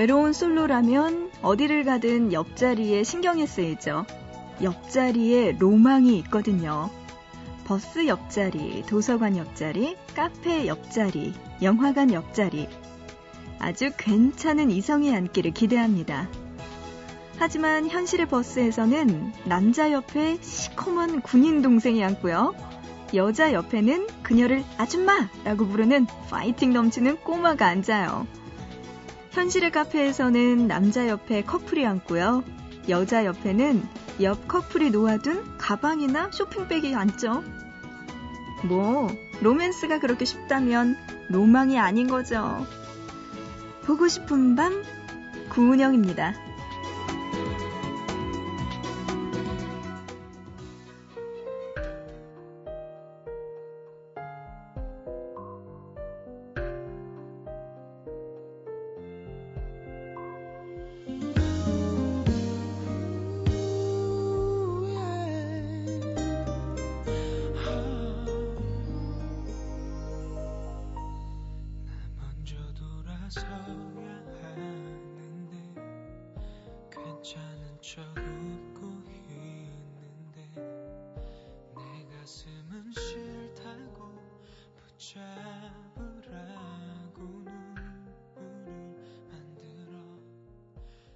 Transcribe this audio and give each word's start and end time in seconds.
외로운 0.00 0.32
솔로라면 0.32 1.30
어디를 1.42 1.84
가든 1.84 2.32
옆자리에 2.32 3.04
신경이 3.04 3.46
쓰이죠. 3.46 4.06
옆자리에 4.62 5.56
로망이 5.58 6.16
있거든요. 6.20 6.88
버스 7.66 8.06
옆자리, 8.06 8.82
도서관 8.86 9.36
옆자리, 9.36 9.98
카페 10.16 10.66
옆자리, 10.66 11.34
영화관 11.60 12.14
옆자리. 12.14 12.66
아주 13.58 13.90
괜찮은 13.98 14.70
이성의 14.70 15.14
앉기를 15.14 15.50
기대합니다. 15.50 16.30
하지만 17.36 17.86
현실의 17.86 18.26
버스에서는 18.26 19.34
남자 19.44 19.92
옆에 19.92 20.38
시커먼 20.40 21.20
군인 21.20 21.60
동생이 21.60 22.02
앉고요. 22.02 22.54
여자 23.12 23.52
옆에는 23.52 24.06
그녀를 24.22 24.64
아줌마라고 24.78 25.66
부르는 25.66 26.06
파이팅 26.30 26.72
넘치는 26.72 27.18
꼬마가 27.18 27.66
앉아요. 27.66 28.39
현실의 29.30 29.70
카페에서는 29.70 30.66
남자 30.66 31.08
옆에 31.08 31.42
커플이 31.42 31.86
앉고요. 31.86 32.42
여자 32.88 33.24
옆에는 33.24 33.82
옆 34.22 34.48
커플이 34.48 34.90
놓아둔 34.90 35.56
가방이나 35.56 36.30
쇼핑백이 36.32 36.94
앉죠. 36.94 37.44
뭐, 38.64 39.08
로맨스가 39.40 40.00
그렇게 40.00 40.24
쉽다면 40.24 40.96
로망이 41.28 41.78
아닌 41.78 42.08
거죠. 42.08 42.66
보고 43.84 44.08
싶은 44.08 44.56
밤, 44.56 44.82
구은영입니다. 45.50 46.49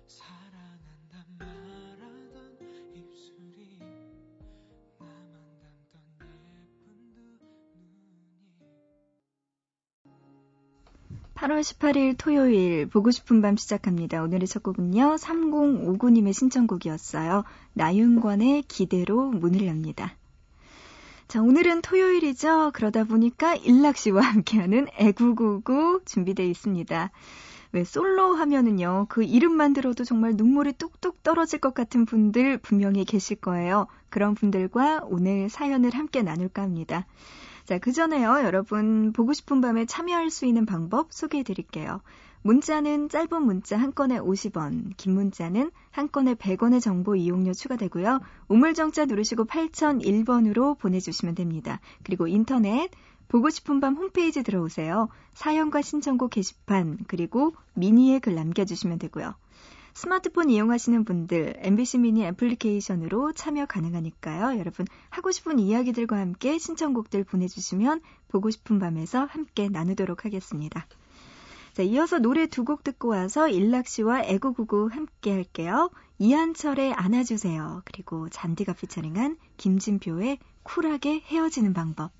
사랑한단 0.08 1.20
말하던 1.38 2.56
입술이 2.94 3.80
나만 4.98 5.18
담던 5.60 6.00
예쁜 6.16 6.80
두 6.80 6.88
눈이 7.04 8.22
8월 11.34 11.60
18일 11.60 12.14
토요일 12.16 12.86
보고 12.86 13.10
싶은 13.10 13.42
밤 13.42 13.58
시작합니다. 13.58 14.22
오늘의 14.22 14.46
첫 14.48 14.62
곡은요. 14.62 15.16
3059님의 15.16 16.32
신청곡이었어요. 16.32 17.44
나윤권의 17.74 18.62
기대로 18.62 19.30
문을 19.30 19.66
엽니다. 19.66 20.16
자, 21.34 21.42
오늘은 21.42 21.82
토요일이죠. 21.82 22.70
그러다 22.74 23.02
보니까 23.02 23.56
일락 23.56 23.96
씨와 23.96 24.22
함께하는 24.22 24.86
애구구구 24.96 26.02
준비되어 26.04 26.46
있습니다. 26.46 27.10
왜 27.72 27.82
솔로 27.82 28.34
하면은요, 28.34 29.06
그 29.08 29.24
이름만 29.24 29.72
들어도 29.72 30.04
정말 30.04 30.34
눈물이 30.36 30.74
뚝뚝 30.74 31.24
떨어질 31.24 31.58
것 31.58 31.74
같은 31.74 32.04
분들 32.04 32.58
분명히 32.58 33.04
계실 33.04 33.36
거예요. 33.36 33.88
그런 34.10 34.36
분들과 34.36 35.00
오늘 35.06 35.48
사연을 35.48 35.90
함께 35.90 36.22
나눌까 36.22 36.62
합니다. 36.62 37.04
자, 37.64 37.78
그 37.80 37.90
전에요, 37.90 38.44
여러분, 38.44 39.12
보고 39.12 39.32
싶은 39.32 39.60
밤에 39.60 39.86
참여할 39.86 40.30
수 40.30 40.46
있는 40.46 40.66
방법 40.66 41.12
소개해 41.12 41.42
드릴게요. 41.42 42.00
문자는 42.46 43.08
짧은 43.08 43.42
문자 43.42 43.78
한 43.78 43.94
건에 43.94 44.18
50원, 44.18 44.94
긴 44.98 45.14
문자는 45.14 45.70
한 45.90 46.12
건에 46.12 46.34
100원의 46.34 46.82
정보 46.82 47.16
이용료 47.16 47.54
추가되고요. 47.54 48.20
우물정자 48.48 49.06
누르시고 49.06 49.46
8001번으로 49.46 50.78
보내주시면 50.78 51.36
됩니다. 51.36 51.80
그리고 52.02 52.26
인터넷, 52.26 52.90
보고 53.28 53.48
싶은 53.48 53.80
밤 53.80 53.94
홈페이지 53.94 54.42
들어오세요. 54.42 55.08
사연과 55.32 55.80
신청곡 55.80 56.32
게시판, 56.32 56.98
그리고 57.08 57.54
미니에 57.72 58.18
글 58.18 58.34
남겨주시면 58.34 58.98
되고요. 58.98 59.34
스마트폰 59.94 60.50
이용하시는 60.50 61.02
분들 61.06 61.54
MBC 61.60 61.96
미니 61.96 62.26
애플리케이션으로 62.26 63.32
참여 63.32 63.64
가능하니까요. 63.64 64.58
여러분 64.58 64.84
하고 65.08 65.30
싶은 65.30 65.58
이야기들과 65.58 66.18
함께 66.18 66.58
신청곡들 66.58 67.24
보내주시면 67.24 68.02
보고 68.28 68.50
싶은 68.50 68.78
밤에서 68.78 69.24
함께 69.24 69.70
나누도록 69.70 70.26
하겠습니다. 70.26 70.86
자, 71.74 71.82
이어서 71.82 72.18
노래 72.20 72.46
두 72.46 72.64
곡 72.64 72.84
듣고 72.84 73.08
와서 73.08 73.48
일락 73.48 73.88
씨와 73.88 74.22
애구구구 74.22 74.88
함께 74.92 75.32
할게요. 75.32 75.90
이한철의 76.18 76.94
안아주세요. 76.94 77.82
그리고 77.84 78.28
잔디가 78.28 78.74
피처링한 78.74 79.36
김진표의 79.56 80.38
쿨하게 80.62 81.20
헤어지는 81.26 81.74
방법. 81.74 82.12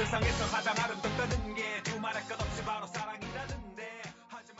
세상에서 0.00 0.46
가장 0.46 0.74
아름답다는 0.82 1.54
게 1.54 1.82
두 1.84 2.00
말할 2.00 2.22
것 2.26 2.40
없이 2.40 2.64
바로 2.64 2.86
사랑이라는데 2.86 4.02
하지만 4.28 4.56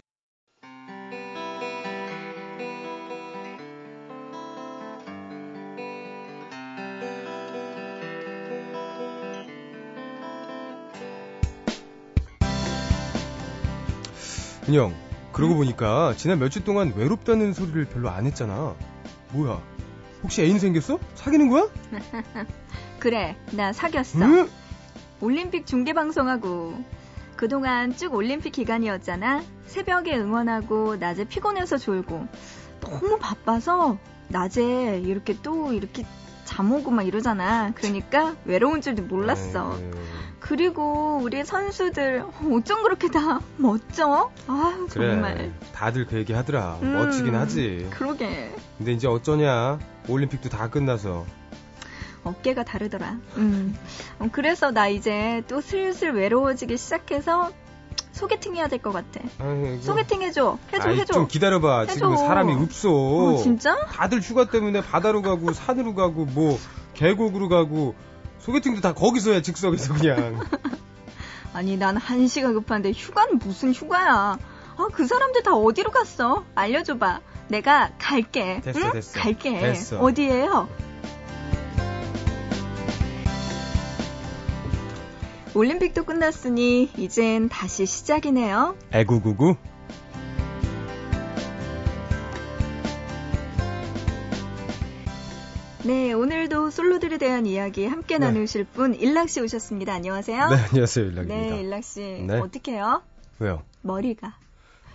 은영 14.69 14.95
그러고 15.33 15.55
보니까 15.57 16.15
지난 16.17 16.39
몇 16.39 16.49
주 16.51 16.65
동안 16.65 16.93
외롭다는 16.97 17.53
소리를 17.53 17.85
별로 17.87 18.11
안 18.11 18.27
했잖아 18.27 18.75
뭐야 19.33 19.63
혹시 20.23 20.43
애인 20.43 20.59
생겼어? 20.59 20.99
사귀는 21.15 21.49
거야? 21.49 21.69
그래 22.99 23.37
나 23.53 23.73
사귀었어 23.73 24.19
응? 24.21 24.51
올림픽 25.21 25.67
중계방송하고 25.67 26.83
그동안 27.37 27.97
쭉 27.97 28.15
올림픽 28.15 28.51
기간이었잖아. 28.51 29.43
새벽에 29.67 30.17
응원하고 30.17 30.97
낮에 30.97 31.25
피곤해서 31.25 31.79
졸고 31.79 32.27
너무 32.81 33.19
바빠서 33.19 33.99
낮에 34.29 35.01
이렇게 35.01 35.37
또 35.43 35.73
이렇게 35.73 36.05
잠 36.45 36.73
오고 36.73 36.91
막 36.91 37.07
이러잖아. 37.07 37.73
그러니까 37.75 38.35
외로운 38.45 38.81
줄도 38.81 39.05
몰랐어. 39.05 39.77
네. 39.79 39.91
그리고 40.41 41.21
우리 41.23 41.45
선수들 41.45 42.25
어쩜 42.53 42.83
그렇게 42.83 43.09
다 43.09 43.41
멋져? 43.57 44.31
아 44.47 44.87
그래. 44.91 45.13
정말. 45.13 45.53
다들 45.73 46.07
그 46.07 46.17
얘기 46.17 46.33
하더라. 46.33 46.79
음, 46.83 46.95
멋지긴 46.95 47.35
하지. 47.35 47.87
그러게 47.91 48.53
근데 48.79 48.93
이제 48.93 49.07
어쩌냐. 49.07 49.79
올림픽도 50.09 50.49
다 50.49 50.69
끝나서. 50.69 51.25
어깨가 52.31 52.65
다르더라. 52.65 53.17
음. 53.37 53.77
어, 54.19 54.29
그래서 54.33 54.71
나 54.71 54.89
이제 54.89 55.43
또 55.49 55.61
슬슬 55.61 56.13
외로워지기 56.15 56.77
시작해서 56.77 57.51
소개팅 58.13 58.57
해야 58.57 58.69
될 58.69 58.81
것 58.81 58.93
같아. 58.93 59.21
아이고. 59.39 59.81
소개팅 59.83 60.23
해줘. 60.23 60.59
해줘 60.73 60.89
아이, 60.89 60.99
해줘. 60.99 61.13
좀 61.15 61.29
기다려봐. 61.29 61.81
해줘. 61.83 61.93
지금 61.95 62.17
사람이 62.17 62.53
없어. 62.55 62.91
어, 62.91 63.37
진짜? 63.43 63.77
다들 63.87 64.21
휴가 64.21 64.47
때문에 64.51 64.81
바다로 64.83 65.23
가고 65.23 65.53
산으로 65.53 65.95
가고 65.95 66.25
뭐 66.27 66.59
계곡으로 66.95 67.49
가고 67.49 67.95
소개팅도 68.41 68.81
다 68.81 68.93
거기서 68.95 69.33
해 69.33 69.43
즉석에서 69.43 69.95
그냥. 69.95 70.41
아니 71.53 71.77
난 71.77 71.97
한시가 71.97 72.53
급한데 72.53 72.93
휴가는 72.93 73.39
무슨 73.39 73.73
휴가야? 73.73 74.39
아 74.77 74.89
그 74.95 75.07
사람들 75.07 75.43
다 75.43 75.53
어디로 75.55 75.91
갔어? 75.91 76.45
알려줘봐. 76.55 77.21
내가 77.49 77.91
갈게. 77.99 78.61
됐어, 78.63 78.79
응? 78.79 78.93
됐어. 78.93 79.21
갈게. 79.21 79.59
됐어. 79.61 79.99
어디에요? 79.99 80.69
올림픽도 85.55 86.05
끝났으니 86.05 86.91
이젠 86.97 87.49
다시 87.49 87.85
시작이네요. 87.87 88.77
애구구구. 88.93 89.57
네, 95.85 96.13
오늘도 96.13 96.71
솔로들에 96.71 97.19
대한 97.19 97.47
이야기 97.47 97.87
함께 97.87 98.19
네. 98.19 98.27
나누실 98.27 98.65
분 98.65 98.95
일락 98.95 99.29
씨 99.29 99.41
오셨습니다. 99.41 99.93
안녕하세요. 99.95 100.51
네, 100.51 100.57
안녕하세요. 100.57 101.07
일락입니다. 101.07 101.55
네, 101.57 101.61
일락 101.61 101.83
씨 101.85 102.01
네. 102.01 102.39
어떻게 102.39 102.73
해요? 102.73 103.03
왜요? 103.39 103.63
머리가. 103.83 104.37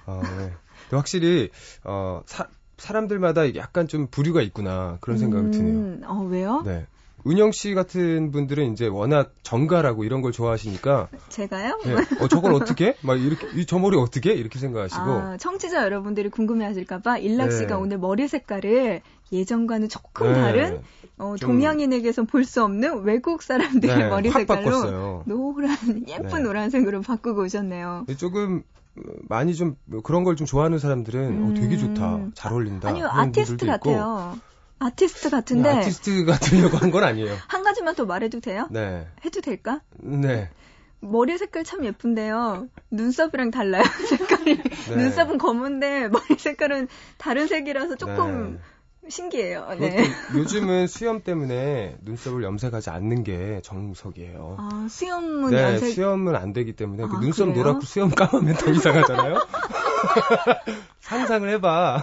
어, 0.06 0.22
네. 0.38 0.54
확실히 0.92 1.50
어, 1.84 2.22
사, 2.28 2.48
사람들마다 2.78 3.56
약간 3.56 3.88
좀 3.88 4.08
부류가 4.08 4.42
있구나 4.42 5.00
그런 5.02 5.18
생각이 5.18 5.52
드네요. 5.52 5.74
음, 5.74 6.02
어 6.06 6.24
왜요? 6.30 6.62
네. 6.64 6.86
은영 7.28 7.52
씨 7.52 7.74
같은 7.74 8.32
분들은 8.32 8.72
이제 8.74 8.88
워낙 8.88 9.34
정갈하고 9.44 10.04
이런 10.04 10.22
걸 10.22 10.32
좋아하시니까 10.32 11.08
제가요? 11.30 11.80
예, 11.88 11.94
어 12.24 12.28
저걸 12.28 12.54
어떻게? 12.54 12.96
막 13.02 13.20
이렇게 13.20 13.48
이 13.60 13.66
저 13.66 13.80
머리 13.80 13.98
어떻게? 13.98 14.34
이렇게 14.34 14.60
생각하시고 14.60 15.02
아, 15.02 15.38
청취자 15.38 15.84
여러분들이 15.84 16.30
궁금해하실까봐 16.30 17.18
일락 17.18 17.50
네. 17.50 17.58
씨가 17.58 17.78
오늘 17.78 17.98
머리 17.98 18.28
색깔을 18.28 19.02
예전과는 19.32 19.90
조금 19.90 20.28
네. 20.34 20.40
다른 20.42 20.82
어, 21.18 21.36
좀- 21.38 21.50
동양인에게선 21.52 22.28
볼 22.28 22.44
수 22.46 22.64
없는 22.64 23.02
외국 23.04 23.42
사람들의 23.42 23.98
네, 23.98 24.08
머리 24.10 24.30
확 24.30 24.40
색깔로 24.42 24.64
바꿨어요. 24.66 25.24
노란 25.26 25.76
예쁜 26.08 26.28
네. 26.30 26.40
노란색으로 26.44 27.02
바꾸고 27.02 27.42
오셨네요. 27.44 28.06
조금 28.18 28.62
어, 28.98 29.02
많이 29.28 29.56
좀 29.56 29.76
그런 30.04 30.24
걸 30.24 30.36
좀 30.36 30.46
좋아하는 30.46 30.78
사람들은 30.78 31.44
어, 31.44 31.54
되게 31.60 31.76
좋다, 31.78 32.16
음. 32.18 32.32
잘 32.36 32.52
어울린다. 32.54 32.90
아니요 32.90 33.08
아티스트 33.10 33.66
분들도 33.66 33.92
있고. 33.92 34.36
아티스트 34.80 35.30
같은데 35.30 35.72
네, 35.72 35.78
아티스트 35.80 36.26
같으려고 36.26 36.78
한 36.78 36.92
건 36.92 37.04
아니에요. 37.04 37.34
한 37.48 37.64
가지만 37.64 37.96
더 37.96 38.06
말해도 38.06 38.40
돼요? 38.42 38.68
네, 38.72 39.08
해도 39.24 39.42
될까? 39.42 39.82
네. 39.98 40.50
머리 41.02 41.38
색깔 41.38 41.64
참 41.64 41.86
예쁜데요. 41.86 42.68
눈썹이랑 42.92 43.52
달라요, 43.52 43.84
색깔이. 44.10 44.58
네. 44.90 44.96
눈썹은 44.96 45.38
검은데 45.38 46.08
머리 46.10 46.38
색깔은 46.38 46.88
다른 47.18 47.48
색이라서 47.48 47.96
조금 47.96 48.54
네. 48.56 48.60
신기해요. 49.10 49.68
네. 49.80 50.04
요즘은 50.36 50.88
수염 50.88 51.22
때문에 51.22 51.98
눈썹을 52.02 52.44
염색하지 52.44 52.90
않는 52.90 53.24
게 53.24 53.62
정석이에요. 53.64 54.56
아, 54.58 54.88
수염은 54.90 55.52
네, 55.52 55.62
연색 55.62 55.94
수염은 55.94 56.36
안 56.36 56.54
되기 56.54 56.74
때문에 56.76 57.04
그 57.04 57.16
아, 57.16 57.20
눈썹 57.20 57.46
그래요? 57.50 57.60
노랗고 57.64 57.82
수염 57.86 58.10
까마면 58.16 58.56
더 58.56 58.72
이상하잖아요. 58.72 59.36
상상을 61.02 61.48
해봐. 61.52 62.02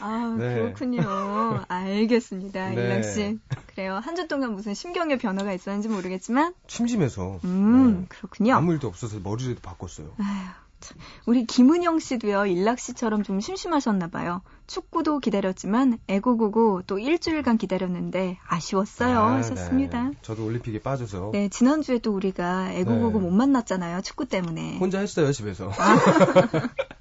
아, 0.00 0.34
네. 0.38 0.54
그렇군요. 0.54 1.60
알겠습니다. 1.68 2.70
네. 2.70 2.74
일락 2.74 3.04
씨. 3.04 3.38
그래요. 3.74 4.00
한 4.02 4.14
주 4.16 4.26
동안 4.28 4.54
무슨 4.54 4.74
심경의 4.74 5.18
변화가 5.18 5.52
있었는지 5.52 5.88
모르겠지만, 5.88 6.54
침심해서 6.66 7.38
음, 7.44 8.00
네. 8.00 8.06
그렇군요. 8.08 8.54
아무 8.54 8.72
일도 8.72 8.88
없어서 8.88 9.18
머리라도 9.20 9.60
바꿨어요. 9.62 10.08
아휴, 10.18 10.48
참. 10.80 10.96
우리 11.26 11.44
김은영 11.46 11.98
씨도요, 11.98 12.46
일락 12.46 12.78
씨처럼 12.78 13.22
좀 13.22 13.40
심심하셨나 13.40 14.08
봐요. 14.08 14.42
축구도 14.66 15.18
기다렸지만, 15.20 15.98
애고고고 16.08 16.82
또 16.86 16.98
일주일간 16.98 17.58
기다렸는데, 17.58 18.38
아쉬웠어요. 18.46 19.18
아, 19.18 19.32
하셨습니다. 19.36 20.08
네. 20.10 20.14
저도 20.22 20.44
올림픽에 20.44 20.80
빠져서 20.80 21.30
네, 21.32 21.48
지난주에 21.48 21.98
또 21.98 22.12
우리가 22.12 22.72
애고고고 22.72 23.18
네. 23.20 23.24
못 23.26 23.30
만났잖아요. 23.30 24.00
축구 24.02 24.26
때문에. 24.26 24.78
혼자 24.78 25.00
했어요 25.00 25.32
집에서. 25.32 25.70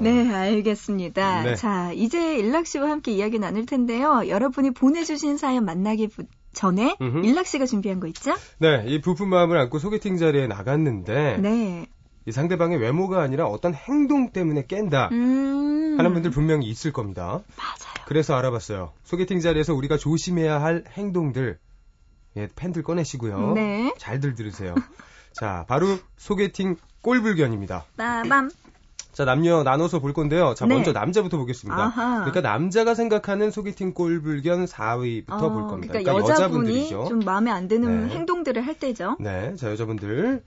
네, 0.00 0.32
알겠습니다. 0.32 1.42
네. 1.42 1.54
자, 1.56 1.92
이제 1.92 2.36
일락 2.36 2.66
씨와 2.66 2.90
함께 2.90 3.12
이야기 3.12 3.38
나눌 3.38 3.66
텐데요. 3.66 4.22
여러분이 4.28 4.72
보내주신 4.72 5.36
사연 5.38 5.64
만나기 5.64 6.08
부- 6.08 6.24
전에 6.52 6.96
음흠. 7.00 7.24
일락 7.26 7.46
씨가 7.46 7.66
준비한 7.66 8.00
거 8.00 8.06
있죠? 8.08 8.34
네, 8.58 8.84
이 8.86 9.00
부푼 9.00 9.28
마음을 9.28 9.58
안고 9.58 9.78
소개팅 9.78 10.16
자리에 10.16 10.46
나갔는데 10.46 11.36
네. 11.38 11.86
이 12.24 12.32
상대방의 12.32 12.78
외모가 12.78 13.20
아니라 13.22 13.46
어떤 13.46 13.74
행동 13.74 14.30
때문에 14.32 14.64
깬다 14.66 15.10
음. 15.12 15.96
하는 15.98 16.12
분들 16.14 16.30
분명히 16.30 16.66
있을 16.68 16.92
겁니다. 16.92 17.40
맞아요. 17.56 18.04
그래서 18.06 18.34
알아봤어요. 18.36 18.92
소개팅 19.04 19.40
자리에서 19.40 19.74
우리가 19.74 19.96
조심해야 19.98 20.60
할 20.62 20.84
행동들. 20.92 21.58
예, 22.38 22.48
펜들 22.56 22.82
꺼내시고요. 22.82 23.52
네. 23.54 23.92
잘들 23.98 24.34
들으세요. 24.34 24.74
자, 25.32 25.64
바로 25.68 25.86
소개팅 26.16 26.76
꼴불견입니다. 27.02 27.84
빠밤. 27.96 28.50
자, 29.16 29.24
남녀 29.24 29.62
나눠서 29.62 30.00
볼 30.00 30.12
건데요. 30.12 30.52
자, 30.52 30.66
네. 30.66 30.74
먼저 30.74 30.92
남자부터 30.92 31.38
보겠습니다. 31.38 31.84
아하. 31.84 32.16
그러니까 32.24 32.42
남자가 32.42 32.94
생각하는 32.94 33.50
소개팅 33.50 33.94
꼴불견 33.94 34.66
4위부터 34.66 35.42
어, 35.42 35.52
볼 35.54 35.68
겁니다. 35.68 35.92
그러니까, 35.94 36.12
여자분이 36.16 36.30
여자분들이죠. 36.32 37.06
좀 37.08 37.20
마음에 37.20 37.50
안 37.50 37.66
드는 37.66 38.08
네. 38.08 38.14
행동들을 38.14 38.66
할 38.66 38.74
때죠. 38.74 39.16
네, 39.18 39.56
자, 39.56 39.70
여자분들. 39.70 40.42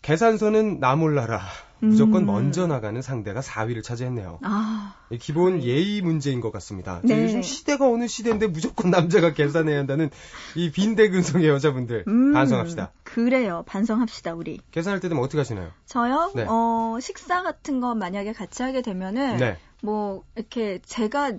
계산서는 0.00 0.80
나 0.80 0.96
몰라라. 0.96 1.42
무조건 1.80 2.22
음. 2.22 2.26
먼저 2.26 2.66
나가는 2.66 3.00
상대가 3.02 3.40
4위를 3.40 3.82
차지했네요. 3.82 4.38
아, 4.42 4.94
이 5.10 5.18
기본 5.18 5.62
예의 5.62 6.02
문제인 6.02 6.40
것 6.40 6.52
같습니다. 6.52 7.00
네. 7.02 7.24
요즘 7.24 7.42
시대가 7.42 7.88
어느 7.88 8.06
시대인데 8.06 8.48
무조건 8.48 8.90
남자가 8.90 9.32
계산해야 9.32 9.78
한다는 9.78 10.10
이 10.56 10.70
빈대근성의 10.70 11.48
여자분들 11.48 12.04
음, 12.06 12.32
반성합시다. 12.32 12.92
그래요. 13.04 13.64
반성합시다, 13.66 14.34
우리. 14.34 14.60
계산할 14.70 15.00
때 15.00 15.08
되면 15.08 15.22
어떻게 15.24 15.38
하시나요? 15.38 15.70
저요? 15.86 16.32
네. 16.34 16.46
어, 16.48 16.98
식사 17.00 17.42
같은 17.42 17.80
거 17.80 17.94
만약에 17.94 18.32
같이 18.32 18.62
하게 18.62 18.82
되면은 18.82 19.38
네. 19.38 19.56
뭐 19.82 20.24
이렇게 20.36 20.80
제가 20.84 21.32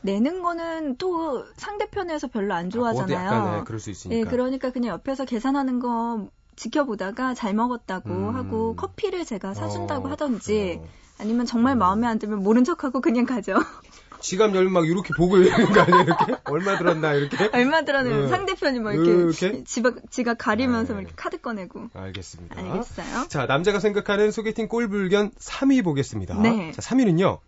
내는 0.00 0.42
거는 0.42 0.96
또 0.96 1.44
상대편에서 1.56 2.28
별로 2.28 2.54
안 2.54 2.66
모두 2.66 2.78
좋아하잖아요. 2.78 3.26
약간 3.26 3.58
네, 3.58 3.64
그럴 3.64 3.80
수 3.80 3.90
있으니까. 3.90 4.18
예, 4.18 4.24
그러니까 4.24 4.70
그냥 4.70 4.94
옆에서 4.94 5.24
계산하는 5.24 5.78
거 5.78 6.28
지켜보다가 6.56 7.34
잘 7.34 7.54
먹었다고 7.54 8.10
음. 8.10 8.34
하고 8.34 8.76
커피를 8.76 9.24
제가 9.24 9.54
사준다고 9.54 10.08
어, 10.08 10.10
하던지 10.10 10.78
그래요. 10.80 10.88
아니면 11.18 11.46
정말 11.46 11.76
음. 11.76 11.78
마음에 11.78 12.06
안 12.06 12.18
들면 12.18 12.42
모른 12.42 12.64
척하고 12.64 13.00
그냥 13.00 13.26
가죠. 13.26 13.54
지갑 14.20 14.54
열면 14.54 14.72
막 14.72 14.86
이렇게 14.86 15.12
보고 15.16 15.36
있는 15.36 15.72
거 15.72 15.80
아니에요? 15.80 16.02
이렇게 16.02 16.36
얼마 16.44 16.78
들었나 16.78 17.12
이렇게? 17.14 17.50
얼마 17.52 17.84
들었는 17.84 18.12
음. 18.12 18.28
상대편이 18.28 18.78
막 18.78 18.94
이렇게, 18.94 19.10
이렇게? 19.10 19.64
지갑, 19.64 20.10
지갑 20.10 20.38
가리면서 20.38 20.92
네. 20.92 20.94
막 20.94 21.00
이렇게 21.00 21.14
카드 21.16 21.40
꺼내고. 21.40 21.88
알겠습니다. 21.92 22.60
알겠어요. 22.60 23.26
자, 23.28 23.46
남자가 23.46 23.80
생각하는 23.80 24.30
소개팅 24.30 24.68
꼴불견 24.68 25.32
3위 25.32 25.82
보겠습니다. 25.82 26.40
네. 26.40 26.70
자, 26.70 26.80
3위는요. 26.82 27.40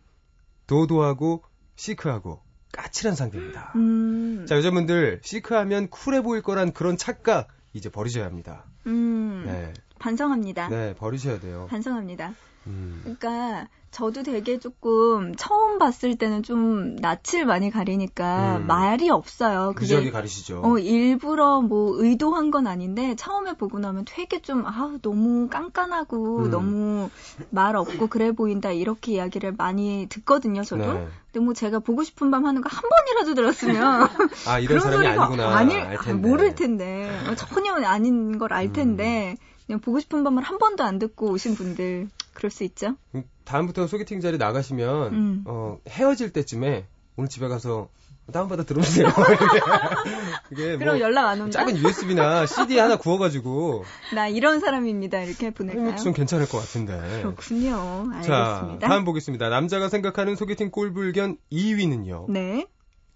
도도하고 0.67 1.45
시크하고 1.77 2.41
까칠한 2.73 3.15
상대입니다. 3.15 3.73
음, 3.77 4.47
자, 4.49 4.57
여자분들 4.57 5.21
시크하면 5.23 5.89
쿨해 5.91 6.23
보일 6.23 6.43
거란 6.43 6.73
그런 6.73 6.97
착각 6.97 7.49
이제 7.73 7.89
버리셔야 7.89 8.25
합니다. 8.25 8.65
음, 8.87 9.45
네. 9.47 9.73
반성합니다. 9.99 10.69
네, 10.69 10.95
버리셔야 10.95 11.39
돼요. 11.41 11.67
반성합니다. 11.71 12.35
음. 12.67 13.01
그러니까 13.03 13.69
저도 13.95 14.25
되게 14.25 14.59
조금 14.59 15.37
처음 15.37 15.79
봤을 15.79 16.17
때는 16.19 16.43
좀 16.43 16.97
낯을 16.97 17.47
많이 17.47 17.71
가리니까 17.71 18.57
음. 18.57 18.67
말이 18.67 19.09
없어요. 19.09 19.73
그게 19.77 20.11
가리시죠. 20.11 20.63
어, 20.65 20.79
일부러 20.79 21.61
뭐 21.61 21.95
의도한 22.03 22.51
건 22.51 22.67
아닌데 22.67 23.15
처음에 23.17 23.53
보고 23.57 23.79
나면 23.79 24.05
되게 24.05 24.43
좀 24.43 24.67
아, 24.67 24.99
너무 25.01 25.49
깐깐하고 25.49 26.39
음. 26.47 26.51
너무 26.51 27.09
말 27.51 27.77
없고 27.77 28.09
그래 28.09 28.33
보인다 28.33 28.73
이렇게 28.73 29.13
이야기를 29.13 29.55
많이 29.57 30.07
듣거든요. 30.11 30.65
저도. 30.65 30.93
네. 30.95 31.07
근데 31.33 31.45
뭐 31.45 31.55
제가 31.55 31.79
보고 31.79 32.03
싶은 32.03 32.33
밤 32.33 32.47
하는 32.47 32.63
거 32.63 32.69
한 32.69 32.83
번이라도 32.91 33.35
들었으면 33.35 34.09
아, 34.49 34.59
이런 34.59 34.79
그런 34.79 34.81
사람이 34.81 35.05
소리가 35.05 35.23
아니구나. 35.23 35.57
아닐, 35.57 35.79
알 35.79 35.97
아, 35.97 36.01
텐데. 36.01 36.29
모를 36.29 36.55
텐데 36.57 37.21
어, 37.31 37.35
전혀 37.37 37.75
아닌 37.87 38.39
걸알 38.41 38.65
음. 38.67 38.73
텐데 38.73 39.37
그냥 39.67 39.81
보고 39.81 40.01
싶은 40.01 40.25
밤을 40.25 40.43
한 40.43 40.59
번도 40.59 40.83
안 40.83 40.99
듣고 40.99 41.29
오신 41.31 41.55
분들 41.55 42.09
그럴 42.45 42.51
수 42.51 42.63
있죠. 42.65 42.97
음, 43.15 43.25
다음부터 43.45 43.87
소개팅 43.87 44.21
자리 44.21 44.37
나가시면 44.37 45.15
음. 45.15 45.45
어, 45.47 45.79
헤어질 45.89 46.35
때쯤에 46.35 46.87
오늘 47.17 47.31
집에 47.31 47.49
가서 47.49 47.89
다운받아 48.31 48.65
들어주세요. 48.65 49.09
그게 50.51 50.77
그럼 50.77 50.99
뭐 50.99 51.01
연락 51.01 51.29
안 51.29 51.41
온다? 51.41 51.61
작은 51.61 51.79
USB나 51.79 52.45
CD 52.45 52.79
하나 52.79 52.97
구워가지고 52.97 53.85
나 54.15 54.29
이런 54.29 54.61
사람입니다. 54.61 55.23
이렇게 55.23 55.53
보낼까요? 55.53 55.97
좀 55.97 56.13
괜찮을 56.13 56.47
것 56.47 56.59
같은데. 56.59 57.23
그렇군요. 57.23 58.11
자, 58.23 58.57
알겠습니다. 58.57 58.89
다음 58.89 59.07
보겠습니다. 59.07 59.49
남자가 59.49 59.89
생각하는 59.89 60.37
소개팅 60.37 60.71
꼴불견 60.71 61.39
2위는요. 61.51 62.31
네. 62.31 62.67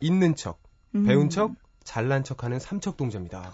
있는 0.01 0.37
척, 0.37 0.59
음. 0.95 1.05
배운 1.05 1.29
척, 1.29 1.53
잘난 1.85 2.25
척하는 2.25 2.59
삼척 2.59 2.97
동자입니다. 2.97 3.53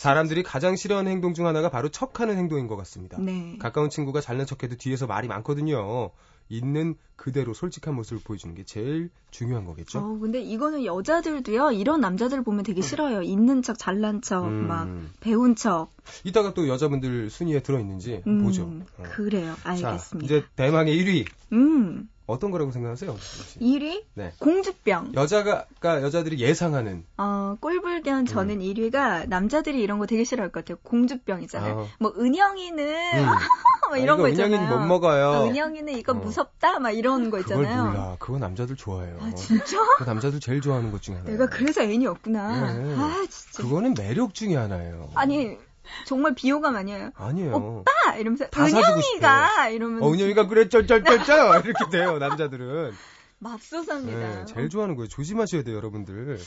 사람들이 0.00 0.42
가장 0.42 0.76
싫어하는 0.76 1.12
행동 1.12 1.34
중 1.34 1.46
하나가 1.46 1.68
바로 1.68 1.90
척하는 1.90 2.38
행동인 2.38 2.68
것 2.68 2.76
같습니다. 2.76 3.18
네. 3.20 3.58
가까운 3.58 3.90
친구가 3.90 4.22
잘난 4.22 4.46
척해도 4.46 4.76
뒤에서 4.76 5.06
말이 5.06 5.28
많거든요. 5.28 6.08
있는 6.48 6.94
그대로 7.16 7.52
솔직한 7.52 7.94
모습을 7.96 8.22
보여주는 8.24 8.54
게 8.54 8.64
제일 8.64 9.10
중요한 9.30 9.66
거겠죠. 9.66 9.98
어, 9.98 10.18
근데 10.18 10.40
이거는 10.40 10.86
여자들도요, 10.86 11.72
이런 11.72 12.00
남자들 12.00 12.42
보면 12.42 12.64
되게 12.64 12.80
싫어요. 12.80 13.20
있는 13.20 13.60
척, 13.60 13.78
잘난 13.78 14.22
척, 14.22 14.46
음. 14.46 14.68
막, 14.68 14.88
배운 15.20 15.54
척. 15.54 15.90
이따가 16.24 16.54
또 16.54 16.66
여자분들 16.66 17.28
순위에 17.28 17.60
들어 17.60 17.78
있는지 17.78 18.22
음, 18.26 18.42
보죠. 18.42 18.72
어. 18.96 19.02
그래요. 19.02 19.54
자, 19.62 19.70
알겠습니다. 19.70 20.24
이제 20.24 20.46
대망의 20.56 20.96
1위. 20.96 21.26
음. 21.52 22.08
어떤 22.30 22.50
거라고 22.50 22.70
생각하세요? 22.70 23.10
혹시? 23.10 23.58
1위? 23.60 24.04
네. 24.14 24.32
공주병. 24.38 25.12
여자가, 25.14 25.66
그러니까 25.78 26.06
여자들이 26.06 26.38
예상하는. 26.40 27.04
어, 27.18 27.56
꼴불견 27.60 28.26
저는 28.26 28.60
1위가 28.60 29.28
남자들이 29.28 29.80
이런 29.82 29.98
거 29.98 30.06
되게 30.06 30.24
싫어할 30.24 30.50
것 30.52 30.64
같아요. 30.64 30.78
공주병 30.82 31.42
있잖아요. 31.42 31.80
아. 31.80 31.86
뭐, 31.98 32.12
은영이는, 32.16 32.84
음. 33.14 33.26
막 33.26 33.98
이런 33.98 34.18
아, 34.18 34.22
거 34.22 34.28
있잖아요. 34.28 34.54
은영이는 34.54 34.78
못 34.78 34.86
먹어요. 34.86 35.30
아, 35.30 35.44
은영이는 35.44 35.94
이거 35.98 36.12
어. 36.12 36.14
무섭다? 36.14 36.78
막 36.78 36.90
이런 36.90 37.30
거 37.30 37.38
그걸 37.38 37.40
있잖아요. 37.40 37.84
몰라. 37.90 38.16
그거 38.18 38.38
남자들 38.38 38.76
좋아해요. 38.76 39.18
아, 39.20 39.30
진짜? 39.34 39.78
그 39.98 40.04
남자들 40.04 40.40
제일 40.40 40.60
좋아하는 40.60 40.92
것 40.92 41.02
중에 41.02 41.16
하나. 41.16 41.28
내가 41.30 41.46
그래서 41.46 41.82
애인이 41.82 42.06
없구나. 42.06 42.72
네. 42.74 42.94
아, 42.96 43.26
진짜. 43.28 43.62
그거는 43.62 43.94
매력 43.94 44.34
중에 44.34 44.54
하나예요. 44.56 45.10
아니, 45.14 45.58
정말 46.06 46.34
비호감 46.34 46.76
아니에요. 46.76 47.10
아니에요. 47.16 47.54
오빠! 47.56 47.90
이러면서, 48.16 48.46
다 48.48 48.66
은영이가! 48.66 49.68
이러면. 49.70 50.02
어, 50.02 50.12
은영이가 50.12 50.46
그래, 50.48 50.68
쩔쩔쩔쩔! 50.68 51.62
이렇게 51.64 51.90
돼요, 51.90 52.18
남자들은. 52.18 52.92
맙소사입니다. 53.38 54.18
네, 54.18 54.44
제일 54.46 54.68
좋아하는 54.68 54.96
거예요. 54.96 55.08
조심하셔야 55.08 55.62
돼요, 55.62 55.76
여러분들. 55.76 56.38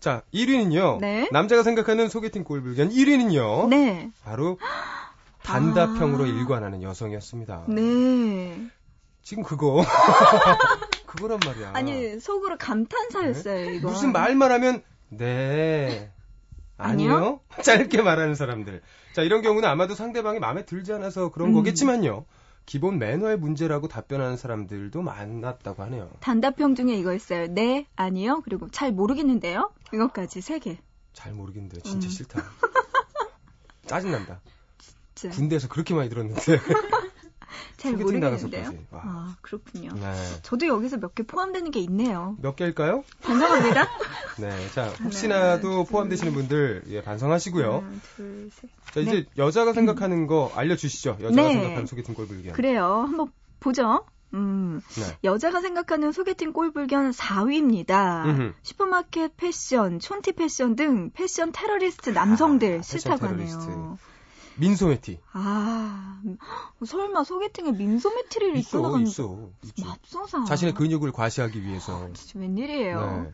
자, 0.00 0.22
1위는요. 0.34 0.98
네. 1.00 1.28
남자가 1.32 1.62
생각하는 1.62 2.08
소개팅 2.08 2.44
꼴불견 2.44 2.90
1위는요. 2.90 3.68
네. 3.68 4.10
바로 4.22 4.58
단답형으로 5.42 6.24
아. 6.24 6.26
일관하는 6.26 6.82
여성이었습니다. 6.82 7.66
네. 7.68 8.66
지금 9.22 9.42
그거. 9.42 9.84
그거란 11.06 11.38
말이야. 11.46 11.70
아니, 11.74 12.18
속으로 12.20 12.58
감탄사였어요, 12.58 13.70
이거. 13.70 13.88
무슨 13.88 14.12
말만 14.12 14.50
하면 14.52 14.82
네. 15.08 16.10
아니요? 16.76 17.40
짧게 17.62 18.02
말하는 18.02 18.34
사람들. 18.34 18.82
자, 19.14 19.22
이런 19.22 19.42
경우는 19.42 19.68
아마도 19.68 19.94
상대방이 19.94 20.40
마음에 20.40 20.64
들지 20.66 20.92
않아서 20.92 21.30
그런 21.30 21.50
음. 21.50 21.54
거겠지만요. 21.54 22.26
기본 22.66 22.98
매너의 22.98 23.38
문제라고 23.38 23.86
답변하는 23.86 24.36
사람들도 24.36 25.02
많았다고 25.02 25.84
하네요. 25.84 26.10
단답형 26.18 26.74
중에 26.74 26.96
이거 26.96 27.14
있어요. 27.14 27.46
네, 27.46 27.86
아니요, 27.94 28.40
그리고 28.42 28.68
잘 28.70 28.90
모르겠는데요? 28.90 29.70
이것까지 29.92 30.40
세 30.40 30.58
개. 30.58 30.78
잘 31.12 31.32
모르겠는데 31.32 31.80
진짜 31.82 32.08
음. 32.08 32.10
싫다. 32.10 32.42
짜증난다. 33.86 34.40
진짜. 35.14 35.36
군대에서 35.36 35.68
그렇게 35.68 35.94
많이 35.94 36.08
들었는데. 36.08 36.40
잘 37.76 37.92
모르겠는데요? 37.92 38.72
와. 38.90 39.00
아, 39.04 39.36
그렇군요. 39.42 39.90
네. 39.94 40.12
저도 40.42 40.66
여기서 40.66 40.98
몇 40.98 41.14
개 41.14 41.22
포함되는 41.22 41.70
게 41.70 41.80
있네요. 41.80 42.36
몇 42.40 42.56
개일까요? 42.56 43.04
반성합니다. 43.22 43.88
네. 44.40 44.50
자, 44.74 44.88
혹시나도 45.04 45.84
포함되시는 45.84 46.32
분들 46.34 46.82
예, 46.88 47.02
반성하시고요. 47.02 47.72
하나, 47.72 47.90
둘, 48.16 48.50
셋. 48.52 48.70
자, 48.92 49.00
이제 49.00 49.26
여자가 49.38 49.72
생각하는 49.72 50.26
거 50.26 50.50
알려주시죠. 50.54 51.18
여자가 51.20 51.48
네. 51.48 51.52
생각하는 51.54 51.86
소개팅 51.86 52.14
꼴불견. 52.14 52.52
그래요. 52.54 53.04
한번 53.06 53.30
보죠. 53.60 54.04
음, 54.34 54.80
네. 54.96 55.16
여자가 55.22 55.60
생각하는 55.60 56.10
소개팅 56.10 56.52
꼴불견 56.52 57.12
4위입니다. 57.12 58.24
음흠. 58.26 58.52
슈퍼마켓 58.62 59.36
패션, 59.36 60.00
촌티 60.00 60.32
패션 60.32 60.74
등 60.74 61.10
패션 61.14 61.52
테러리스트 61.52 62.10
남성들 62.10 62.78
아, 62.80 62.82
싫다고 62.82 63.26
하네요. 63.28 63.96
테러리스트. 64.54 64.60
민소매 64.60 65.00
티. 65.00 65.18
아, 65.32 66.20
음, 66.24 66.38
설마 66.84 67.24
소개팅에 67.24 67.72
민소매 67.72 68.20
티를 68.20 68.56
입고 68.56 68.58
있어, 68.58 68.80
나가는 68.80 69.06
있어. 69.06 69.48
맙소사. 69.84 70.44
자신의 70.44 70.74
근육을 70.74 71.12
과시하기 71.12 71.62
위해서. 71.64 72.08
진짜 72.12 72.38
웬일이에요. 72.38 73.22
네. 73.24 73.32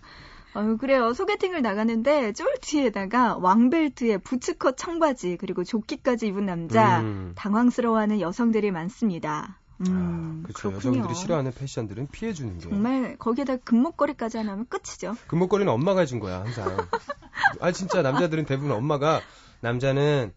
아유, 0.52 0.76
그래요. 0.78 1.12
소개팅을 1.12 1.62
나가는데 1.62 2.32
쫄티에다가 2.32 3.36
왕벨트에 3.36 4.18
부츠컷 4.18 4.76
청바지 4.76 5.36
그리고 5.38 5.62
조끼까지 5.62 6.26
입은 6.28 6.46
남자 6.46 7.00
음. 7.00 7.32
당황스러워하는 7.36 8.20
여성들이 8.20 8.72
많습니다. 8.72 9.58
음, 9.86 10.42
아, 10.44 10.48
그렇죠. 10.48 10.72
여성들이 10.74 11.14
싫어하는 11.14 11.52
패션들은 11.52 12.08
피해 12.10 12.32
주는 12.32 12.58
게. 12.58 12.68
정말 12.68 13.16
거기에다 13.16 13.58
금목걸이까지 13.58 14.38
하면 14.38 14.66
끝이죠. 14.68 15.16
금목걸이는 15.28 15.72
엄마가 15.72 16.00
해준 16.00 16.18
거야, 16.18 16.40
항상. 16.40 16.76
아, 17.60 17.72
진짜 17.72 18.02
남자들은 18.02 18.44
대부분 18.44 18.72
엄마가, 18.72 19.20
남자는 19.60 20.32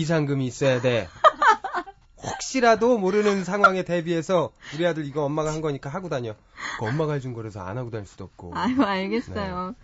비상금이 0.00 0.44
있어야 0.46 0.82
돼. 0.82 1.08
혹시라도 2.22 2.98
모르는 2.98 3.44
상황에 3.44 3.82
대비해서 3.82 4.50
우리 4.74 4.86
아들 4.86 5.06
이거 5.06 5.24
엄마가 5.24 5.50
한 5.54 5.62
거니까 5.62 5.88
하고 5.88 6.10
다녀. 6.10 6.34
그 6.78 6.84
엄마가 6.84 7.14
해준 7.14 7.32
거라서 7.32 7.60
안 7.60 7.78
하고 7.78 7.88
다닐 7.90 8.06
수도 8.06 8.24
없고. 8.24 8.52
아유, 8.54 8.82
알겠어요. 8.82 9.74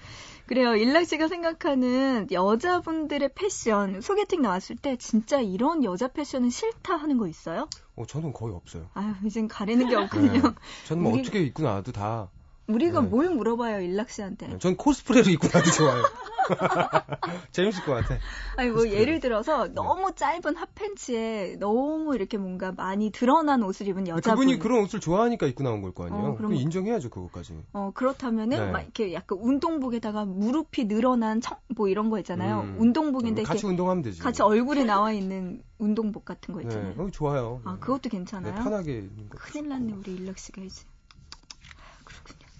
그래요. 0.44 0.74
일락 0.76 1.06
씨가 1.06 1.28
생각하는 1.28 2.26
여자분들의 2.30 3.30
패션, 3.34 4.02
소개팅 4.02 4.42
나왔을 4.42 4.76
때 4.76 4.96
진짜 4.96 5.40
이런 5.40 5.82
여자 5.82 6.08
패션은 6.08 6.50
싫다 6.50 6.94
하는 6.94 7.16
거 7.16 7.26
있어요? 7.26 7.68
어, 7.96 8.04
저는 8.04 8.34
거의 8.34 8.54
없어요. 8.54 8.90
아유, 8.92 9.14
이젠 9.24 9.48
가리는 9.48 9.88
게 9.88 9.96
네. 9.96 10.02
없군요. 10.02 10.42
저는 10.88 11.02
뭐 11.04 11.12
우리- 11.12 11.22
어떻게 11.22 11.40
입고 11.40 11.62
나와도 11.62 11.92
다. 11.92 12.28
우리가 12.72 13.00
네. 13.02 13.08
뭘 13.08 13.30
물어봐요, 13.30 13.80
일락 13.80 14.10
씨한테. 14.10 14.58
전 14.58 14.76
코스프레로 14.76 15.30
입고 15.30 15.48
나도 15.52 15.70
좋아요. 15.70 16.02
재밌을 17.52 17.84
것 17.84 17.92
같아. 17.94 18.18
아니, 18.56 18.70
뭐, 18.70 18.88
예를 18.88 19.20
들어서 19.20 19.68
너무 19.68 20.12
짧은 20.14 20.56
핫팬츠에 20.56 21.56
너무 21.60 22.14
이렇게 22.14 22.36
뭔가 22.38 22.72
많이 22.72 23.10
드러난 23.10 23.62
옷을 23.62 23.86
입은 23.88 24.08
여자분. 24.08 24.40
그분이 24.46 24.58
그런 24.58 24.80
옷을 24.82 24.98
좋아하니까 25.00 25.46
입고 25.46 25.62
나온 25.62 25.80
걸 25.82 25.92
거 25.92 26.06
아니에요. 26.06 26.20
어, 26.20 26.24
그럼 26.34 26.36
그럼- 26.36 26.54
인정해야죠, 26.54 27.10
그것까지. 27.10 27.62
어, 27.72 27.90
그렇다면은, 27.94 28.58
네. 28.66 28.70
막 28.72 28.80
이렇게 28.82 29.12
약간 29.12 29.38
운동복에다가 29.40 30.24
무릎이 30.24 30.88
늘어난 30.88 31.40
청, 31.40 31.58
뭐 31.76 31.88
이런 31.88 32.10
거 32.10 32.18
있잖아요. 32.18 32.60
음. 32.62 32.76
운동복인데 32.80 33.42
같이 33.42 33.58
이렇게 33.58 33.68
운동하면 33.68 34.02
되지. 34.02 34.20
같이 34.20 34.42
얼굴이 34.42 34.84
나와 34.84 35.12
있는 35.12 35.62
운동복 35.78 36.24
같은 36.24 36.54
거 36.54 36.60
네, 36.60 36.66
있잖아요. 36.66 36.94
어, 36.98 37.08
좋아요. 37.10 37.60
아, 37.64 37.74
네. 37.74 37.80
그것도 37.80 38.02
네, 38.04 38.08
괜찮아요? 38.10 38.54
편하게 38.54 38.98
입는 38.98 39.28
거. 39.28 39.38
큰일 39.38 39.68
났네, 39.68 39.92
우리 39.92 40.14
일락 40.14 40.38
씨가 40.38 40.62
이제. 40.62 40.84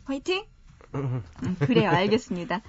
화이팅! 0.05 0.45
음, 0.95 1.23
그래요, 1.61 1.89
알겠습니다. 1.91 2.61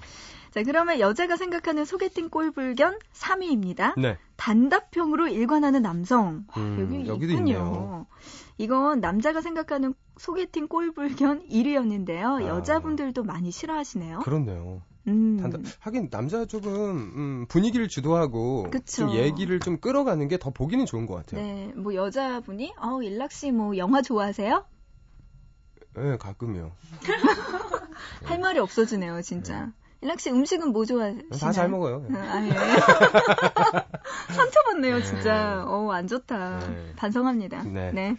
자, 0.52 0.62
그러면 0.62 1.00
여자가 1.00 1.36
생각하는 1.36 1.84
소개팅 1.84 2.30
꼴불견 2.30 2.98
3위입니다. 3.12 3.98
네. 4.00 4.16
단답형으로 4.36 5.28
일관하는 5.28 5.82
남성. 5.82 6.44
와, 6.48 6.62
음, 6.62 6.78
여기 6.80 7.08
여기도 7.08 7.32
있군요. 7.32 7.52
있네요. 7.52 8.06
이건 8.56 9.00
남자가 9.00 9.40
생각하는 9.40 9.94
소개팅 10.16 10.68
꼴불견 10.68 11.48
1위였는데요. 11.48 12.44
아. 12.44 12.46
여자분들도 12.46 13.24
많이 13.24 13.50
싫어하시네요. 13.50 14.20
그렇네요. 14.20 14.80
음. 15.06 15.36
단답, 15.38 15.60
하긴 15.80 16.08
남자 16.08 16.46
쪽은 16.46 16.72
음, 16.72 17.46
분위기를 17.48 17.88
주도하고 17.88 18.68
그쵸. 18.70 19.08
좀 19.08 19.10
얘기를 19.10 19.60
좀 19.60 19.78
끌어가는 19.78 20.28
게 20.28 20.38
더 20.38 20.48
보기는 20.50 20.86
좋은 20.86 21.04
것 21.06 21.14
같아요. 21.16 21.42
네, 21.42 21.72
뭐 21.76 21.94
여자분이 21.94 22.72
어 22.80 23.02
일락 23.02 23.32
씨뭐 23.32 23.76
영화 23.76 24.00
좋아하세요? 24.00 24.64
네, 25.96 26.16
가끔요. 26.18 26.72
할 28.24 28.38
말이 28.40 28.58
없어지네요, 28.58 29.22
진짜. 29.22 29.70
일락 30.00 30.20
씨 30.20 30.30
음식은 30.30 30.72
뭐 30.72 30.84
좋아하시나요? 30.84 31.28
다 31.40 31.52
잘 31.52 31.68
먹어요. 31.70 32.04
아, 32.14 32.18
아, 32.18 32.44
예. 32.46 32.50
상처받네요, 34.34 34.96
네. 34.98 35.02
진짜. 35.04 35.64
어, 35.66 35.90
안 35.92 36.06
좋다. 36.06 36.58
네. 36.60 36.92
반성합니다. 36.96 37.62
네. 37.62 38.16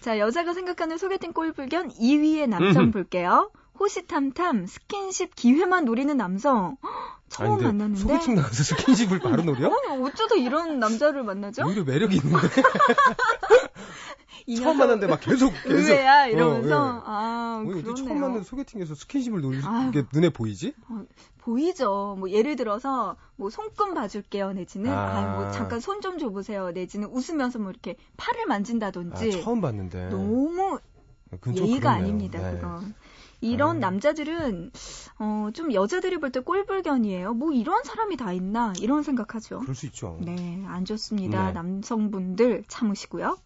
자, 0.00 0.18
여자가 0.18 0.52
생각하는 0.52 0.98
소개팅 0.98 1.32
꼴불견 1.32 1.90
2위의 1.92 2.46
남성 2.48 2.84
음. 2.84 2.90
볼게요. 2.90 3.50
호시탐탐 3.80 4.66
스킨십 4.66 5.34
기회만 5.34 5.84
노리는 5.86 6.14
남성. 6.16 6.76
헉, 6.82 6.90
처음 7.30 7.54
아니, 7.54 7.62
만났는데. 7.64 8.00
소개팅 8.00 8.34
나가서 8.34 8.62
스킨십을 8.62 9.18
바로 9.20 9.42
노려? 9.42 9.66
아니, 9.88 10.02
어쩌다 10.04 10.34
이런 10.36 10.78
남자를 10.78 11.22
만나죠? 11.24 11.64
오히려 11.66 11.84
매력이 11.84 12.16
있는데 12.16 12.46
이 12.46 14.13
처음 14.56 14.78
만났는데 14.78 15.06
막 15.06 15.20
계속 15.20 15.52
계속 15.64 15.70
의외야 15.70 16.26
이러면서 16.26 16.82
어, 16.82 16.96
예. 16.96 17.02
아 17.04 17.62
왜 17.66 17.72
그러네요. 17.74 17.90
어떻게 17.92 17.94
처음 18.08 18.20
만났는데 18.20 18.44
소개팅에서 18.44 18.94
스킨십을 18.94 19.40
노릴 19.40 19.64
아유. 19.64 19.90
게 19.90 20.04
눈에 20.12 20.28
보이지? 20.30 20.74
보이죠. 21.38 22.16
뭐 22.18 22.30
예를 22.30 22.56
들어서 22.56 23.16
뭐 23.36 23.50
손금 23.50 23.94
봐줄게요 23.94 24.52
내지는 24.52 24.90
아. 24.92 25.18
아, 25.18 25.36
뭐 25.36 25.50
잠깐 25.50 25.80
손 25.80 26.00
좀 26.00 26.18
줘보세요 26.18 26.70
내지는 26.72 27.08
웃으면서 27.08 27.58
뭐 27.58 27.70
이렇게 27.70 27.96
팔을 28.16 28.42
아, 28.42 28.46
만진다든지 28.48 29.42
처음 29.42 29.60
봤는데 29.60 30.08
너무 30.10 30.78
좀 31.42 31.56
예의가. 31.56 31.90
아닙니다 31.92 32.38
네. 32.40 32.56
그건. 32.58 32.94
이런 33.40 33.76
음. 33.76 33.80
남자들은 33.80 34.70
어, 35.18 35.48
좀 35.54 35.72
여자들이 35.72 36.18
볼 36.18 36.30
때 36.32 36.40
꼴불견이에요. 36.40 37.34
뭐 37.34 37.52
이런 37.52 37.82
사람이 37.84 38.16
다 38.16 38.32
있나 38.32 38.72
이런 38.80 39.02
생각하죠. 39.02 39.60
그럴 39.60 39.74
수 39.74 39.86
있죠. 39.86 40.16
네, 40.20 40.62
안 40.66 40.84
좋습니다. 40.84 41.48
네. 41.48 41.52
남성분들 41.52 42.64
참으시고요. 42.68 43.36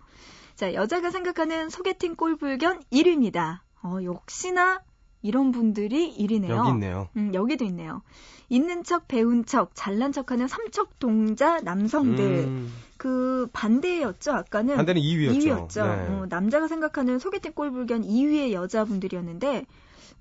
자, 0.58 0.74
여자가 0.74 1.12
생각하는 1.12 1.70
소개팅 1.70 2.16
꼴불견 2.16 2.80
1위입니다. 2.92 3.60
어, 3.80 3.98
역시나 4.02 4.80
이런 5.22 5.52
분들이 5.52 6.12
1위네요. 6.18 6.48
여기 6.50 6.70
있네요. 6.70 7.08
음, 7.16 7.32
여기도 7.32 7.64
있네요. 7.66 8.02
있는 8.48 8.82
척, 8.82 9.06
배운 9.06 9.44
척, 9.44 9.70
잘난 9.74 10.10
척하는 10.10 10.48
삼척 10.48 10.98
동자 10.98 11.60
남성들. 11.60 12.24
음, 12.48 12.72
그 12.96 13.48
반대였죠. 13.52 14.32
아까는 14.32 14.74
반대는 14.74 15.00
2위였죠. 15.00 15.38
2위였죠. 15.68 15.82
네. 15.86 16.08
어, 16.08 16.26
남자가 16.28 16.66
생각하는 16.66 17.20
소개팅 17.20 17.52
꼴불견 17.52 18.02
2위의 18.02 18.50
여자분들이었는데 18.50 19.64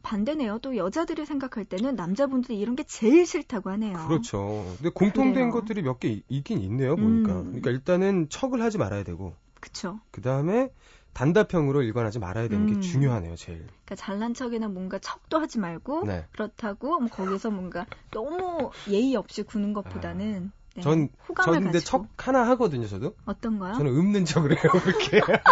반대네요. 0.03 0.59
또 0.61 0.77
여자들이 0.77 1.25
생각할 1.25 1.65
때는 1.65 1.95
남자분들이 1.95 2.59
이런 2.59 2.75
게 2.75 2.83
제일 2.83 3.25
싫다고 3.25 3.71
하네요. 3.71 4.05
그렇죠. 4.07 4.71
근데 4.77 4.91
공통된 4.91 5.33
그래요. 5.33 5.51
것들이 5.51 5.81
몇 5.81 5.99
개 5.99 6.21
있긴 6.29 6.59
있네요, 6.61 6.95
보니까. 6.95 7.33
음. 7.39 7.45
그러니까 7.45 7.71
일단은 7.71 8.29
척을 8.29 8.61
하지 8.61 8.77
말아야 8.77 9.03
되고, 9.03 9.33
그쵸. 9.59 9.99
그 10.11 10.21
다음에 10.21 10.69
단답형으로 11.13 11.81
일관하지 11.81 12.19
말아야 12.19 12.47
되는 12.47 12.63
음. 12.63 12.67
게 12.67 12.79
중요하네요, 12.79 13.35
제일. 13.35 13.59
그러니까 13.85 13.95
잘난 13.95 14.33
척이나 14.33 14.67
뭔가 14.67 14.99
척도 14.99 15.39
하지 15.39 15.57
말고 15.59 16.05
네. 16.05 16.25
그렇다고 16.31 16.99
뭐 16.99 17.09
거기서 17.09 17.49
뭔가 17.49 17.85
너무 18.11 18.71
예의 18.87 19.15
없이 19.15 19.43
구는 19.43 19.73
것보다는 19.73 20.51
네, 20.75 20.81
아. 20.81 20.83
전, 20.83 21.09
호감을 21.27 21.53
전 21.53 21.63
근데 21.63 21.79
가지고. 21.79 22.05
척 22.15 22.27
하나 22.27 22.47
하거든요, 22.49 22.85
저도. 22.87 23.15
어떤 23.25 23.57
거요? 23.57 23.73
저는 23.73 23.97
읊는 23.97 24.25
척을 24.25 24.51
해요, 24.51 24.71
그렇게. 24.83 25.21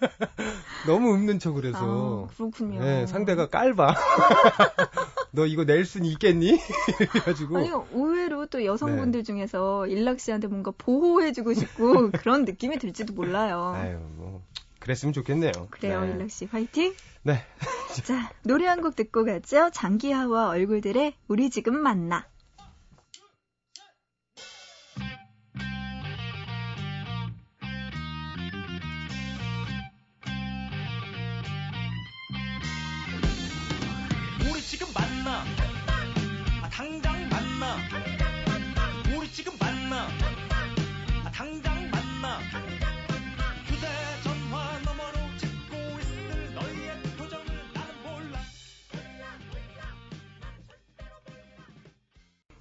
너무 0.86 1.14
읊는 1.14 1.38
척을 1.38 1.64
해서. 1.66 2.26
아, 2.28 2.34
그렇군요. 2.34 2.80
네, 2.80 3.06
상대가 3.06 3.46
깔봐. 3.48 3.94
너 5.32 5.46
이거 5.46 5.64
낼 5.64 5.84
순 5.84 6.04
있겠니? 6.04 6.58
이래가지고. 7.00 7.58
아니 7.58 7.70
의외로 7.92 8.46
또 8.46 8.58
네. 8.58 8.66
여성분들 8.66 9.24
중에서 9.24 9.86
일락 9.86 10.20
씨한테 10.20 10.48
뭔가 10.48 10.72
보호해주고 10.76 11.54
싶고 11.54 12.10
그런 12.20 12.44
느낌이 12.44 12.78
들지도 12.78 13.12
몰라요. 13.14 13.72
아유, 13.76 13.98
뭐, 14.16 14.42
그랬으면 14.78 15.12
좋겠네요. 15.12 15.52
그래요, 15.70 16.04
네. 16.04 16.12
일락 16.12 16.30
씨 16.30 16.46
화이팅. 16.46 16.94
네. 17.22 17.44
자 18.04 18.30
노래 18.42 18.66
한 18.66 18.80
곡 18.80 18.96
듣고 18.96 19.24
가죠. 19.24 19.70
장기하와 19.72 20.48
얼굴들의 20.48 21.14
우리 21.28 21.50
지금 21.50 21.76
만나. 21.78 22.24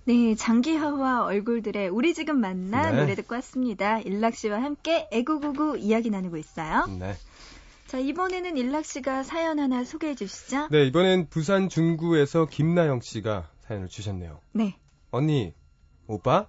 네, 0.05 0.35
장기하와 0.35 1.25
얼굴들의 1.25 1.89
우리 1.89 2.13
지금 2.13 2.39
만나 2.39 2.91
네. 2.91 3.01
노래 3.01 3.15
듣고 3.15 3.35
왔습니다. 3.35 3.99
일락 3.99 4.35
씨와 4.35 4.61
함께 4.61 5.07
애구구구 5.11 5.77
이야기 5.77 6.09
나누고 6.09 6.37
있어요. 6.37 6.85
네. 6.87 7.13
자 7.87 7.97
이번에는 7.99 8.57
일락 8.57 8.85
씨가 8.85 9.23
사연 9.23 9.59
하나 9.59 9.83
소개해 9.83 10.15
주시죠. 10.15 10.69
네, 10.69 10.85
이번엔 10.85 11.29
부산 11.29 11.69
중구에서 11.69 12.45
김나영 12.45 13.01
씨가 13.01 13.49
사연을 13.61 13.87
주셨네요. 13.87 14.39
네. 14.53 14.77
언니, 15.11 15.53
오빠? 16.07 16.47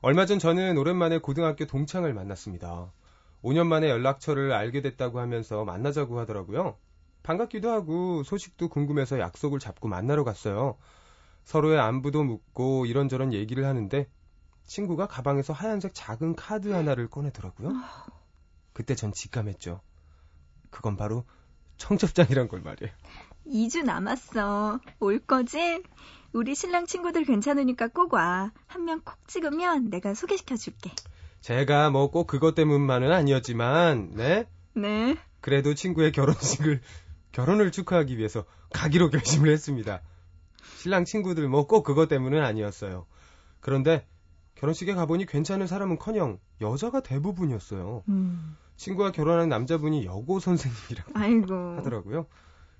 얼마 0.00 0.26
전 0.26 0.38
저는 0.38 0.76
오랜만에 0.78 1.18
고등학교 1.18 1.66
동창을 1.66 2.12
만났습니다. 2.14 2.92
5년 3.42 3.66
만에 3.66 3.88
연락처를 3.88 4.52
알게 4.52 4.82
됐다고 4.82 5.20
하면서 5.20 5.64
만나자고 5.64 6.18
하더라고요. 6.18 6.76
반갑기도 7.22 7.70
하고 7.70 8.22
소식도 8.24 8.68
궁금해서 8.68 9.20
약속을 9.20 9.60
잡고 9.60 9.88
만나러 9.88 10.24
갔어요. 10.24 10.76
서로의 11.44 11.78
안부도 11.80 12.22
묻고 12.24 12.86
이런저런 12.86 13.32
얘기를 13.32 13.64
하는데 13.66 14.08
친구가 14.64 15.06
가방에서 15.08 15.52
하얀색 15.52 15.92
작은 15.94 16.36
카드 16.36 16.68
하나를 16.68 17.08
꺼내더라고요. 17.08 17.72
그때 18.72 18.94
전 18.94 19.12
직감했죠. 19.12 19.80
그건 20.70 20.96
바로 20.96 21.24
청첩장이란 21.76 22.48
걸 22.48 22.60
말이에요. 22.62 22.92
2주 23.46 23.82
남았어. 23.84 24.80
올 25.00 25.18
거지? 25.18 25.82
우리 26.32 26.54
신랑 26.54 26.86
친구들 26.86 27.24
괜찮으니까 27.24 27.88
꼭 27.88 28.14
와. 28.14 28.52
한 28.66 28.84
명 28.84 29.00
콕 29.04 29.16
찍으면 29.28 29.90
내가 29.90 30.14
소개시켜 30.14 30.56
줄게. 30.56 30.90
제가 31.40 31.90
뭐 31.90 32.10
꼭 32.10 32.26
그것 32.28 32.54
때문만은 32.54 33.12
아니었지만, 33.12 34.12
네? 34.14 34.46
네. 34.74 35.16
그래도 35.40 35.74
친구의 35.74 36.12
결혼식을, 36.12 36.80
결혼을 37.32 37.72
축하하기 37.72 38.16
위해서 38.16 38.44
가기로 38.72 39.10
결심을 39.10 39.50
했습니다. 39.50 40.00
신랑 40.78 41.04
친구들 41.04 41.48
뭐 41.48 41.66
꼭 41.66 41.82
그것 41.84 42.08
때문은 42.08 42.42
아니었어요. 42.42 43.06
그런데 43.60 44.06
결혼식에 44.56 44.94
가보니 44.94 45.26
괜찮은 45.26 45.66
사람은 45.66 45.98
커녕 45.98 46.38
여자가 46.60 47.00
대부분이었어요. 47.00 48.02
음. 48.08 48.56
친구가 48.76 49.12
결혼한 49.12 49.48
남자분이 49.48 50.04
여고 50.04 50.40
선생님이라고 50.40 51.12
아이고. 51.14 51.54
하더라고요. 51.78 52.26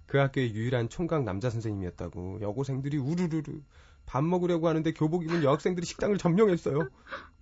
그 0.07 0.18
학교의 0.18 0.55
유일한 0.55 0.88
총각 0.88 1.25
남자 1.25 1.49
선생님이었다고 1.51 2.40
여고생들이 2.40 2.99
우르르르 2.99 3.61
밥 4.05 4.25
먹으려고 4.25 4.68
하는데 4.68 4.92
교복 4.92 5.25
입은 5.25 5.42
여학생들이 5.45 5.87
식당을 5.87 6.18
점령했어요. 6.18 6.88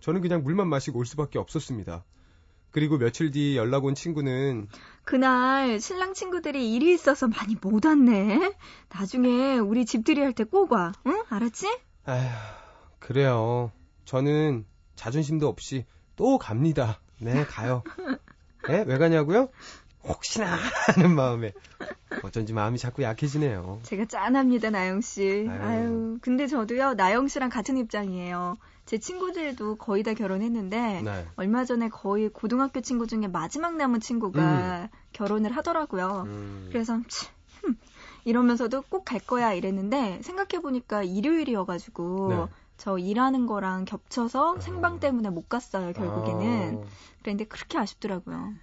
저는 0.00 0.20
그냥 0.20 0.42
물만 0.42 0.68
마시고 0.68 0.98
올 0.98 1.06
수밖에 1.06 1.38
없었습니다. 1.38 2.04
그리고 2.70 2.98
며칠 2.98 3.30
뒤 3.30 3.56
연락 3.56 3.84
온 3.84 3.94
친구는 3.94 4.68
그날 5.04 5.80
신랑 5.80 6.14
친구들이 6.14 6.72
일이 6.74 6.92
있어서 6.92 7.26
많이 7.26 7.56
못 7.60 7.84
왔네. 7.84 8.52
나중에 8.90 9.58
우리 9.58 9.84
집들이 9.84 10.20
할 10.20 10.32
때 10.34 10.44
꼭 10.44 10.72
와. 10.72 10.92
응? 11.06 11.22
알았지? 11.28 11.66
아휴 12.04 12.28
그래요. 12.98 13.72
저는 14.04 14.64
자존심도 14.94 15.48
없이 15.48 15.84
또 16.16 16.38
갑니다. 16.38 17.00
네 17.18 17.44
가요. 17.44 17.82
네? 18.68 18.84
왜 18.86 18.98
가냐고요? 18.98 19.48
혹시나 20.04 20.56
하는 20.86 21.14
마음에 21.14 21.52
어쩐지 22.22 22.52
마음이 22.52 22.78
자꾸 22.78 23.02
약해지네요. 23.02 23.80
제가 23.82 24.06
짠합니다, 24.06 24.70
나영 24.70 25.00
씨. 25.00 25.46
아유. 25.48 25.60
아유. 25.62 26.18
근데 26.20 26.46
저도요, 26.46 26.94
나영 26.94 27.28
씨랑 27.28 27.50
같은 27.50 27.76
입장이에요. 27.76 28.56
제 28.86 28.98
친구들도 28.98 29.76
거의 29.76 30.02
다 30.02 30.14
결혼했는데, 30.14 31.02
네. 31.02 31.26
얼마 31.36 31.64
전에 31.64 31.88
거의 31.88 32.28
고등학교 32.28 32.80
친구 32.80 33.06
중에 33.06 33.28
마지막 33.28 33.76
남은 33.76 34.00
친구가 34.00 34.88
결혼을 35.12 35.52
하더라고요. 35.56 36.24
음, 36.26 36.68
그래서, 36.72 36.98
치, 37.06 37.28
흠, 37.60 37.76
이러면서도 38.24 38.82
꼭 38.82 39.04
갈 39.04 39.20
거야 39.20 39.52
이랬는데, 39.52 40.20
생각해 40.22 40.60
보니까 40.60 41.04
일요일이어가지고, 41.04 42.28
네. 42.30 42.46
저 42.78 42.98
일하는 42.98 43.46
거랑 43.46 43.84
겹쳐서 43.84 44.56
아. 44.56 44.60
생방 44.60 44.98
때문에 44.98 45.30
못 45.30 45.48
갔어요, 45.48 45.92
결국에는. 45.92 46.82
아, 46.82 46.88
그랬는데 47.22 47.44
그렇게 47.44 47.78
아쉽더라고요. 47.78 48.54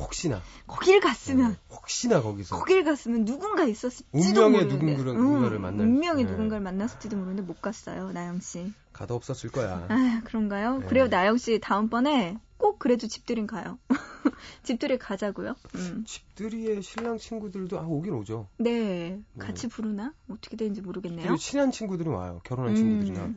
혹시나 0.00 0.40
거길 0.66 1.00
갔으면, 1.00 1.52
네, 1.52 1.58
혹시나 1.70 2.20
거기서 2.22 2.56
거길 2.58 2.84
갔으면 2.84 3.24
누군가 3.24 3.64
있었을지도 3.64 4.08
운명의 4.18 4.64
모르는데. 4.64 4.74
누군가를- 4.96 5.08
응, 5.10 5.22
누군가를 5.22 5.58
만날- 5.58 5.86
운명의 5.86 6.24
네. 6.24 6.30
누군가를 6.30 6.62
만났을지도 6.62 7.16
모르는데 7.16 7.42
못 7.42 7.60
갔어요, 7.60 8.10
나영 8.12 8.40
씨. 8.40 8.72
가도 8.92 9.14
없었을 9.14 9.50
거야. 9.50 9.86
아, 9.88 10.20
그런가요? 10.24 10.78
네. 10.78 10.86
그래요, 10.86 11.08
나영 11.08 11.36
씨 11.36 11.58
다음번에 11.60 12.38
꼭 12.56 12.78
그래도 12.78 13.06
집들이 13.06 13.46
가요. 13.46 13.78
집들이 14.62 14.98
가자고요. 14.98 15.54
음. 15.76 16.04
집들이의 16.06 16.82
신랑 16.82 17.18
친구들도 17.18 17.78
아 17.78 17.82
오긴 17.82 18.12
오죠. 18.14 18.48
네, 18.58 19.20
같이 19.38 19.68
부르나? 19.68 20.12
어떻게 20.28 20.56
되는지 20.56 20.82
모르겠네요. 20.82 21.36
친한 21.36 21.70
친구들은 21.70 22.12
와요. 22.12 22.40
결혼한 22.44 22.72
음. 22.72 22.76
친구들이나. 22.76 23.34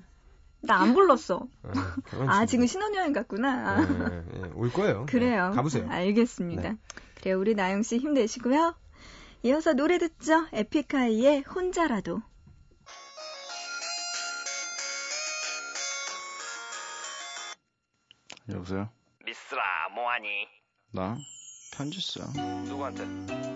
나 0.64 0.78
안 0.82 0.94
불렀어. 0.94 1.36
어, 1.36 1.48
아, 2.28 2.46
친구들. 2.46 2.48
지금 2.48 2.68
신혼여행 2.68 3.14
갔구나. 3.14 3.82
네, 3.82 4.24
네, 4.32 4.52
올 4.56 4.72
거예요. 4.72 5.06
그래요. 5.08 5.50
네, 5.50 5.56
가보세요. 5.56 5.88
알겠습니다. 5.90 6.62
네. 6.62 6.78
그래요, 7.16 7.40
우리 7.40 7.54
나영 7.54 7.84
씨 7.84 7.98
힘내시고요. 7.98 8.76
이어서 9.44 9.74
노래 9.74 9.98
듣죠. 9.98 10.46
에픽하이의 10.54 11.42
혼자라도. 11.42 12.22
여보세요? 18.50 18.90
미스라 19.26 19.62
뭐하니 19.96 20.28
나? 20.92 21.18
편지 21.76 22.00
써. 22.02 22.22
누구한테 22.66 23.04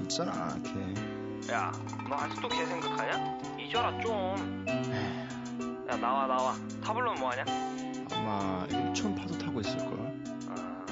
있잖아, 0.04 0.56
걔. 0.63 1.52
야너 1.52 2.15
아직도 2.15 2.50
걔 2.50 2.65
생각하냐 2.65 3.38
잊어라 3.60 4.02
좀 4.02 4.65
야 5.89 5.95
나와 5.97 6.28
나와 6.28 6.56
타블로는 6.84 7.19
뭐하냐 7.19 7.45
아마 8.13 8.67
1촌 8.67 9.17
파도 9.17 9.38
타고 9.38 9.62
있을걸? 9.62 9.97
아, 10.50 10.86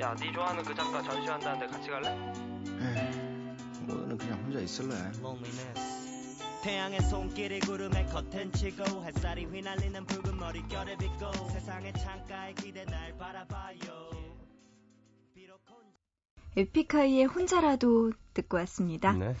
야네 0.00 0.32
좋아하는 0.32 0.62
그 0.62 0.74
작가 0.74 1.02
전시한다는데 1.02 1.66
같이 1.66 1.90
갈래 1.90 2.08
에이, 2.08 3.86
오늘은 3.88 4.16
그냥 4.18 4.42
혼자 4.44 4.60
있을래. 4.60 4.94
loneliness 5.18 6.62
태양의 6.62 7.00
손길이 7.02 7.60
구름에 7.60 8.06
커튼 8.06 8.50
치고 8.52 9.04
햇살이 9.04 9.44
휘날리는 9.44 10.06
붉은 10.06 10.38
머릿결을 10.38 10.96
빗고 10.96 11.32
세상의 11.50 11.92
창가에 11.92 12.54
기대 12.54 12.84
날 12.86 13.16
바라봐요 13.18 14.14
에픽하이의 16.56 17.24
혼자라도 17.24 18.12
듣고 18.32 18.58
왔습니다. 18.58 19.12
네. 19.12 19.34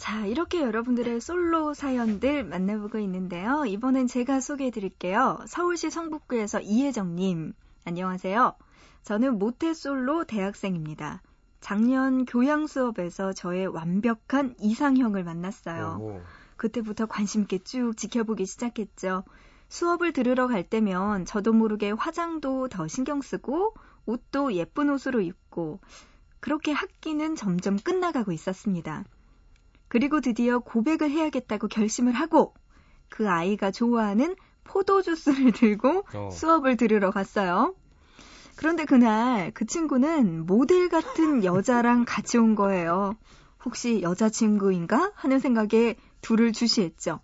자, 0.00 0.24
이렇게 0.24 0.62
여러분들의 0.62 1.20
솔로 1.20 1.74
사연들 1.74 2.42
만나보고 2.44 2.98
있는데요. 3.00 3.66
이번엔 3.66 4.06
제가 4.06 4.40
소개해 4.40 4.70
드릴게요. 4.70 5.38
서울시 5.46 5.90
성북구에서 5.90 6.62
이혜정님. 6.62 7.52
안녕하세요. 7.84 8.54
저는 9.02 9.38
모태솔로 9.38 10.24
대학생입니다. 10.24 11.20
작년 11.60 12.24
교양 12.24 12.66
수업에서 12.66 13.34
저의 13.34 13.66
완벽한 13.66 14.54
이상형을 14.58 15.22
만났어요. 15.22 15.98
오. 16.00 16.20
그때부터 16.56 17.04
관심 17.04 17.42
있게 17.42 17.58
쭉 17.58 17.94
지켜보기 17.94 18.46
시작했죠. 18.46 19.24
수업을 19.68 20.14
들으러 20.14 20.46
갈 20.48 20.62
때면 20.62 21.26
저도 21.26 21.52
모르게 21.52 21.90
화장도 21.90 22.68
더 22.68 22.88
신경 22.88 23.20
쓰고 23.20 23.74
옷도 24.06 24.54
예쁜 24.54 24.88
옷으로 24.88 25.20
입고 25.20 25.78
그렇게 26.40 26.72
학기는 26.72 27.36
점점 27.36 27.76
끝나가고 27.76 28.32
있었습니다. 28.32 29.04
그리고 29.90 30.20
드디어 30.20 30.60
고백을 30.60 31.10
해야겠다고 31.10 31.66
결심을 31.66 32.12
하고 32.12 32.54
그 33.08 33.28
아이가 33.28 33.72
좋아하는 33.72 34.36
포도주스를 34.62 35.50
들고 35.52 36.04
어. 36.14 36.30
수업을 36.30 36.76
들으러 36.76 37.10
갔어요. 37.10 37.74
그런데 38.54 38.84
그날 38.84 39.50
그 39.52 39.66
친구는 39.66 40.46
모델 40.46 40.88
같은 40.88 41.44
여자랑 41.44 42.04
같이 42.06 42.38
온 42.38 42.54
거예요. 42.54 43.16
혹시 43.64 44.00
여자친구인가 44.00 45.10
하는 45.16 45.40
생각에 45.40 45.96
둘을 46.20 46.52
주시했죠. 46.52 47.18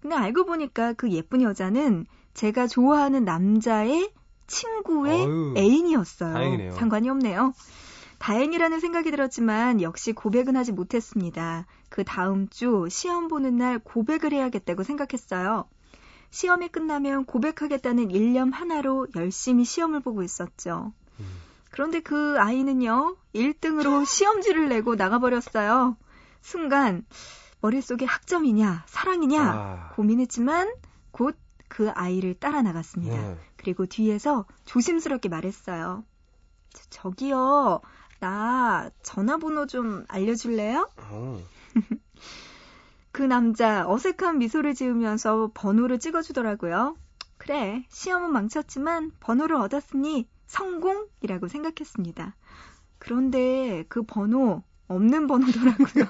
근데 0.00 0.14
알고 0.14 0.44
보니까 0.44 0.92
그 0.92 1.10
예쁜 1.10 1.42
여자는 1.42 2.06
제가 2.32 2.68
좋아하는 2.68 3.24
남자의 3.24 4.12
친구의 4.46 5.24
어휴, 5.24 5.54
애인이었어요. 5.56 6.32
다행이네요. 6.32 6.72
상관이 6.72 7.08
없네요. 7.08 7.54
다행이라는 8.18 8.80
생각이 8.80 9.10
들었지만 9.10 9.82
역시 9.82 10.12
고백은 10.12 10.56
하지 10.56 10.72
못했습니다. 10.72 11.66
그 11.94 12.02
다음 12.02 12.48
주 12.48 12.88
시험 12.90 13.28
보는 13.28 13.56
날 13.56 13.78
고백을 13.78 14.32
해야겠다고 14.32 14.82
생각했어요. 14.82 15.68
시험이 16.30 16.66
끝나면 16.66 17.24
고백하겠다는 17.24 18.10
일념 18.10 18.50
하나로 18.50 19.06
열심히 19.14 19.64
시험을 19.64 20.00
보고 20.00 20.24
있었죠. 20.24 20.92
음. 21.20 21.26
그런데 21.70 22.00
그 22.00 22.34
아이는요, 22.40 23.14
1등으로 23.32 24.04
시험지를 24.10 24.68
내고 24.70 24.96
나가버렸어요. 24.96 25.96
순간, 26.40 27.06
머릿속에 27.60 28.06
학점이냐, 28.06 28.82
사랑이냐, 28.88 29.40
아. 29.44 29.92
고민했지만, 29.94 30.74
곧 31.12 31.36
그 31.68 31.90
아이를 31.90 32.34
따라 32.34 32.62
나갔습니다. 32.62 33.16
네. 33.16 33.36
그리고 33.56 33.86
뒤에서 33.86 34.44
조심스럽게 34.64 35.28
말했어요. 35.28 36.04
저- 36.72 36.84
저기요, 36.90 37.80
나 38.20 38.90
전화번호 39.02 39.66
좀 39.66 40.04
알려줄래요? 40.08 40.88
어. 40.98 41.40
그 43.12 43.22
남자 43.22 43.88
어색한 43.88 44.38
미소를 44.38 44.74
지으면서 44.74 45.50
번호를 45.54 45.98
찍어주더라고요. 45.98 46.96
그래, 47.36 47.84
시험은 47.90 48.32
망쳤지만 48.32 49.12
번호를 49.20 49.56
얻었으니 49.56 50.28
성공이라고 50.46 51.48
생각했습니다. 51.48 52.34
그런데 52.98 53.84
그 53.88 54.02
번호 54.02 54.62
없는 54.88 55.26
번호더라고요. 55.26 56.04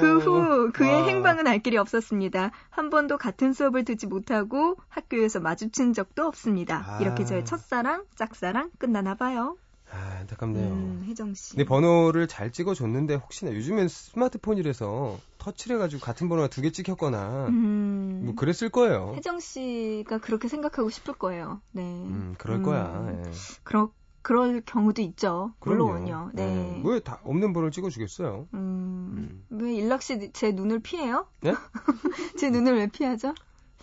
그 0.00 0.18
후 0.18 0.70
그의 0.72 0.92
와. 0.92 1.06
행방은 1.06 1.46
알 1.46 1.58
길이 1.60 1.76
없었습니다. 1.76 2.50
한 2.68 2.90
번도 2.90 3.18
같은 3.18 3.52
수업을 3.52 3.84
듣지 3.84 4.06
못하고 4.06 4.76
학교에서 4.88 5.40
마주친 5.40 5.92
적도 5.92 6.26
없습니다. 6.26 6.84
아. 6.86 6.98
이렇게 7.00 7.24
저의 7.24 7.44
첫사랑, 7.44 8.04
짝사랑 8.14 8.70
끝나나 8.78 9.14
봐요. 9.14 9.56
아, 9.92 10.18
안타깝네요. 10.20 10.68
음, 10.72 11.04
혜정 11.08 11.34
씨. 11.34 11.50
근데 11.50 11.64
번호를 11.64 12.28
잘 12.28 12.52
찍어줬는데 12.52 13.14
혹시나 13.14 13.52
요즘엔 13.52 13.88
스마트폰이라서 13.88 15.18
터치를 15.38 15.76
해가지고 15.76 16.00
같은 16.00 16.28
번호가 16.28 16.48
두 16.48 16.62
개 16.62 16.70
찍혔거나 16.70 17.46
음, 17.48 18.22
뭐 18.26 18.34
그랬을 18.36 18.68
거예요. 18.70 19.14
혜정 19.16 19.40
씨가 19.40 20.18
그렇게 20.18 20.46
생각하고 20.48 20.90
싶을 20.90 21.14
거예요. 21.14 21.60
네. 21.72 21.82
음, 21.82 22.34
그럴 22.38 22.58
음, 22.58 22.62
거야. 22.62 23.08
예. 23.10 23.30
그러, 23.64 23.90
그럴 24.22 24.60
경우도 24.60 25.02
있죠. 25.02 25.54
그럼요. 25.58 25.86
물론요. 25.92 26.30
네. 26.34 26.82
왜 26.84 27.00
다 27.00 27.20
없는 27.24 27.52
번호를 27.52 27.72
찍어주겠어요? 27.72 28.46
음, 28.54 29.44
왜 29.50 29.74
일락 29.74 30.02
씨 30.02 30.30
제 30.32 30.52
눈을 30.52 30.78
피해요? 30.80 31.26
예? 31.46 31.54
제 32.38 32.50
눈을 32.50 32.76
왜 32.76 32.86
피하죠? 32.86 33.34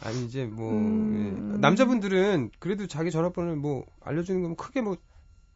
아니 0.03 0.23
이제 0.25 0.45
뭐 0.45 0.71
음. 0.71 1.53
예. 1.55 1.59
남자분들은 1.59 2.51
그래도 2.59 2.87
자기 2.87 3.11
전화번호를 3.11 3.57
뭐 3.57 3.83
알려주는 4.01 4.41
건 4.43 4.55
크게 4.55 4.81
뭐, 4.81 4.95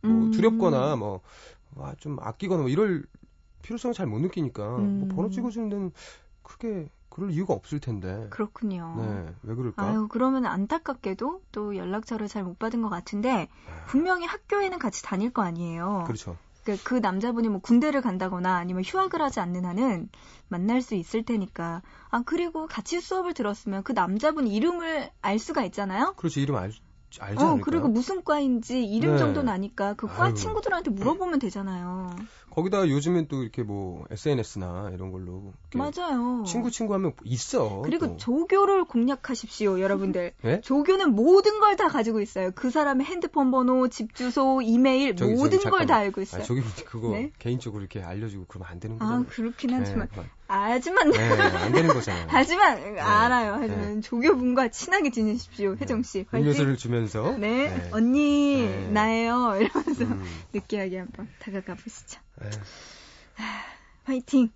뭐 0.03 0.25
음. 0.25 0.31
두렵거나 0.31 0.95
뭐 0.95 1.21
좀 1.99 2.17
아끼거나 2.19 2.61
뭐 2.61 2.69
이럴 2.69 3.03
필요성을 3.63 3.93
잘 3.93 4.07
못 4.07 4.19
느끼니까 4.19 4.77
음. 4.77 4.99
뭐 4.99 5.07
번호 5.07 5.29
찍어주는 5.29 5.69
데는 5.69 5.91
크게 6.43 6.89
그럴 7.09 7.31
이유가 7.31 7.53
없을 7.53 7.79
텐데. 7.79 8.27
그렇군요. 8.29 8.95
네, 8.97 9.33
왜 9.43 9.55
그럴까? 9.55 9.85
아유, 9.85 10.07
그러면 10.09 10.45
안타깝게도 10.45 11.41
또 11.51 11.75
연락처를 11.75 12.27
잘 12.27 12.43
못 12.43 12.57
받은 12.57 12.81
것 12.81 12.89
같은데 12.89 13.49
분명히 13.87 14.25
학교에는 14.25 14.79
같이 14.79 15.03
다닐 15.03 15.31
거 15.31 15.41
아니에요. 15.41 16.03
그렇죠. 16.07 16.37
그러니까 16.63 16.87
그 16.87 16.95
남자분이 16.95 17.49
뭐 17.49 17.59
군대를 17.59 18.01
간다거나 18.01 18.55
아니면 18.55 18.83
휴학을 18.85 19.21
하지 19.21 19.39
않는 19.41 19.65
한은 19.65 20.09
만날 20.47 20.81
수 20.81 20.95
있을 20.95 21.23
테니까. 21.23 21.81
아, 22.09 22.21
그리고 22.25 22.67
같이 22.67 23.01
수업을 23.01 23.33
들었으면 23.33 23.83
그 23.83 23.91
남자분 23.93 24.47
이름을 24.47 25.09
알 25.21 25.39
수가 25.39 25.63
있잖아요? 25.65 26.13
그렇지 26.17 26.41
이름 26.41 26.55
알, 26.55 26.71
알지 27.19 27.43
어, 27.43 27.47
않을까요? 27.47 27.61
그리고 27.63 27.87
무슨 27.87 28.23
과인지 28.23 28.83
이름 28.85 29.13
네. 29.13 29.17
정도는 29.17 29.51
아니까 29.51 29.93
그 29.95 30.07
과. 30.07 30.33
친구들한테 30.33 30.91
물어보면 30.91 31.39
되잖아요. 31.39 32.15
거기다가 32.51 32.89
요즘엔 32.89 33.27
또 33.27 33.41
이렇게 33.43 33.63
뭐 33.63 34.05
SNS나 34.11 34.91
이런 34.93 35.11
걸로 35.11 35.53
맞아요. 35.73 36.43
친구 36.45 36.69
친구 36.69 36.93
하면 36.93 37.13
있어. 37.23 37.81
그리고 37.83 38.07
또. 38.07 38.17
조교를 38.17 38.85
공략하십시오, 38.85 39.79
여러분들. 39.79 40.33
예? 40.45 40.61
조교는 40.63 41.15
모든 41.15 41.59
걸 41.59 41.71
다 41.71 41.87
가지고 41.87 42.19
있어요. 42.19 42.51
그 42.53 42.69
사람의 42.69 43.05
핸드폰 43.07 43.49
번호, 43.49 43.87
집 43.87 44.13
주소, 44.13 44.61
이메일 44.61 45.15
저기, 45.15 45.33
모든 45.33 45.59
걸 45.59 45.85
다. 45.85 45.95
알고 45.95 46.21
있어요. 46.21 46.41
아, 46.41 46.45
저기 46.45 46.61
그거 46.85 47.11
네? 47.11 47.31
개인적으로 47.39 47.81
이렇게 47.81 48.01
알려주고 48.03 48.45
그러면 48.49 48.67
안 48.69 48.79
되는 48.81 48.97
아, 48.97 48.99
거잖아요. 48.99 49.25
그렇긴 49.29 49.73
하지만 49.73 50.09
네, 50.13 50.23
하지만 50.47 51.11
네, 51.11 51.17
안 51.19 51.71
되는 51.71 51.93
거잖아요. 51.93 52.25
하지만 52.29 52.99
알아요. 52.99 53.57
하지만 53.61 54.01
조교분과 54.01 54.67
친하게 54.69 55.09
지내십시오, 55.11 55.77
혜정 55.79 56.03
씨. 56.03 56.25
화이팅. 56.29 56.45
음료수를 56.45 56.75
주면서 56.75 57.37
네, 57.37 57.69
네. 57.69 57.89
언니 57.93 58.63
네. 58.65 58.89
나예요. 58.91 59.55
이러면서 59.61 60.03
음, 60.03 60.23
느끼하게 60.53 60.97
한번 60.99 61.29
다가가 61.39 61.75
보시죠. 61.75 62.19
네. 62.41 62.49
화이팅! 64.03 64.51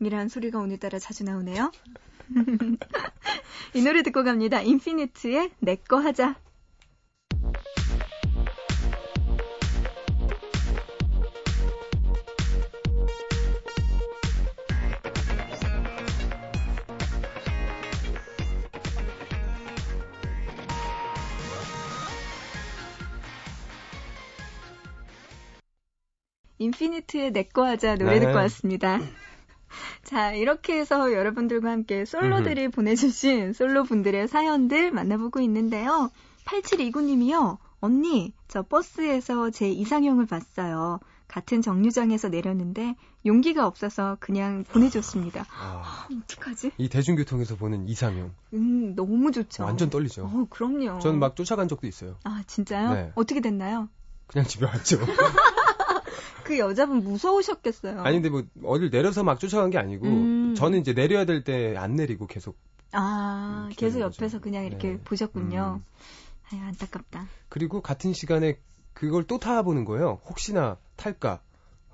이란 0.00 0.28
소리가 0.28 0.58
오늘따라 0.58 0.98
자주 0.98 1.24
나오네요. 1.24 1.70
이 3.74 3.82
노래 3.82 4.02
듣고 4.02 4.24
갑니다. 4.24 4.60
인피니트의 4.60 5.50
내꺼 5.58 5.98
하자. 5.98 6.36
인피니트의 26.78 27.32
내꺼 27.32 27.66
하자 27.66 27.96
노래 27.96 28.14
네. 28.14 28.20
듣고 28.20 28.36
왔습니다. 28.38 29.00
자, 30.04 30.32
이렇게 30.32 30.78
해서 30.78 31.12
여러분들과 31.12 31.70
함께 31.70 32.04
솔로들이 32.04 32.68
보내주신 32.68 33.52
솔로 33.52 33.84
분들의 33.84 34.28
사연들 34.28 34.92
만나보고 34.92 35.40
있는데요. 35.40 36.10
8729님이요. 36.46 37.58
언니, 37.80 38.32
저 38.48 38.62
버스에서 38.62 39.50
제 39.50 39.68
이상형을 39.68 40.26
봤어요. 40.26 41.00
같은 41.26 41.60
정류장에서 41.60 42.30
내렸는데 42.30 42.96
용기가 43.26 43.66
없어서 43.66 44.16
그냥 44.18 44.64
보내줬습니다. 44.64 45.44
아, 45.50 46.08
어떡하지? 46.24 46.72
이 46.78 46.88
대중교통에서 46.88 47.56
보는 47.56 47.86
이상형 47.86 48.32
음, 48.54 48.94
너무 48.94 49.30
좋죠. 49.30 49.64
완전 49.64 49.90
떨리죠. 49.90 50.24
어, 50.24 50.46
그럼요. 50.48 51.00
저는 51.00 51.18
막 51.18 51.36
쫓아간 51.36 51.68
적도 51.68 51.86
있어요. 51.86 52.16
아, 52.24 52.42
진짜요? 52.46 52.94
네. 52.94 53.12
어떻게 53.14 53.40
됐나요? 53.40 53.90
그냥 54.26 54.46
집에 54.46 54.64
왔죠. 54.64 54.98
그 56.48 56.58
여자분 56.58 57.02
무서우셨겠어요. 57.04 58.00
아니 58.02 58.22
근데 58.22 58.30
뭐 58.30 58.42
어딜 58.72 58.88
내려서 58.90 59.22
막 59.22 59.38
쫓아간 59.38 59.68
게 59.70 59.76
아니고 59.78 60.06
음. 60.06 60.54
저는 60.56 60.80
이제 60.80 60.94
내려야 60.94 61.26
될 61.26 61.44
때 61.44 61.76
안 61.76 61.94
내리고 61.94 62.26
계속 62.26 62.56
아, 62.92 63.66
음, 63.68 63.74
계속 63.76 64.00
옆에서 64.00 64.38
거죠. 64.38 64.40
그냥 64.40 64.64
이렇게 64.64 64.92
네. 64.92 64.98
보셨군요. 65.04 65.80
음. 65.82 65.84
아유, 66.50 66.62
안타깝다. 66.68 67.26
그리고 67.50 67.82
같은 67.82 68.14
시간에 68.14 68.58
그걸 68.94 69.24
또 69.24 69.38
타보는 69.38 69.84
거예요. 69.84 70.20
혹시나 70.26 70.78
탈까. 70.96 71.40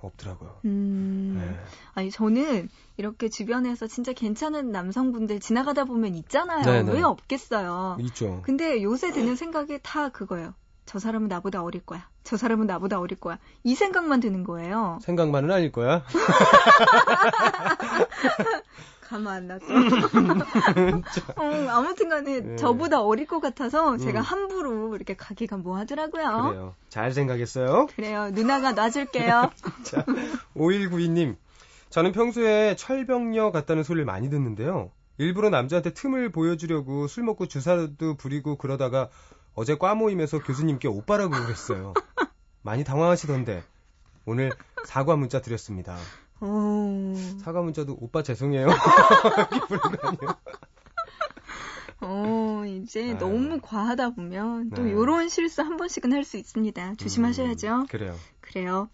없더라고요. 0.01 0.61
음. 0.67 1.37
네. 1.40 1.59
아니 1.95 2.11
저는 2.11 2.69
이렇게 2.99 3.31
주변에서 3.31 3.87
진짜 3.87 4.12
괜찮은 4.12 4.71
남성분들 4.71 5.40
지나가다 5.40 5.85
보면 5.85 6.14
있잖아요. 6.14 6.62
네네. 6.62 6.93
왜 6.93 7.03
없겠어요. 7.03 7.97
있죠. 8.01 8.43
근데 8.45 8.83
요새 8.83 9.12
드는 9.12 9.35
생각이 9.35 9.79
다 9.83 10.11
그거예요. 10.11 10.53
저 10.87 10.99
사람은 10.99 11.29
나보다 11.29 11.62
어릴 11.62 11.85
거야. 11.85 12.09
저 12.25 12.37
사람은 12.37 12.66
나보다 12.66 13.01
어릴 13.01 13.18
거야. 13.18 13.38
이 13.62 13.75
생각만 13.75 14.20
드는 14.20 14.44
거예요. 14.44 14.99
생각만은 15.03 15.51
아닐 15.51 15.73
거야. 15.73 16.05
가만 19.05 19.37
안 19.37 19.47
놨어. 19.47 19.64
어, 21.37 21.68
아무튼 21.70 22.09
간에 22.09 22.40
네. 22.40 22.57
저보다 22.57 23.03
어릴 23.03 23.27
것 23.27 23.40
같아서 23.40 23.97
제가 23.97 24.20
음. 24.20 24.23
함부로 24.23 24.97
이렇게 24.97 25.14
가기가 25.14 25.57
뭐 25.57 25.77
하더라고요. 25.77 26.49
그래요. 26.49 26.75
잘 26.88 27.12
생각했어요. 27.12 27.87
그래요. 27.94 28.31
누나가 28.33 28.73
놔줄게요. 28.73 29.51
자, 29.85 30.05
5192님. 30.57 31.37
저는 31.90 32.12
평소에 32.12 32.75
철벽녀 32.77 33.53
같다는 33.53 33.85
소리를 33.85 34.05
많이 34.05 34.31
듣는데요. 34.31 34.90
일부러 35.18 35.49
남자한테 35.49 35.94
틈을 35.94 36.33
보여주려고 36.33 37.07
술 37.07 37.23
먹고 37.23 37.47
주사도 37.47 38.16
부리고 38.16 38.57
그러다가 38.57 39.11
어제 39.55 39.77
과 39.77 39.95
모임에서 39.95 40.40
교수님께 40.40 40.88
오빠라고 40.88 41.31
그랬어요. 41.31 41.95
많이 42.62 42.83
당황하시던데 42.85 43.62
오늘 44.27 44.51
사과 44.85 45.17
문자 45.17 45.40
드렸습니다. 45.40 45.97
어, 46.40 47.14
사과 47.43 47.62
문자도 47.62 47.97
오빠 48.01 48.23
죄송해요. 48.23 48.69
어, 52.01 52.62
이제 52.67 53.11
아유. 53.11 53.19
너무 53.19 53.61
과하다 53.62 54.11
보면 54.11 54.71
또 54.71 54.83
네. 54.83 54.93
요런 54.93 55.29
실수 55.29 55.62
한 55.62 55.77
번씩은 55.77 56.12
할 56.12 56.25
수 56.25 56.37
있습니다. 56.37 56.95
조심하셔야죠. 56.97 57.69
음, 57.83 57.87
그래요. 57.87 58.17
그래요. 58.40 58.88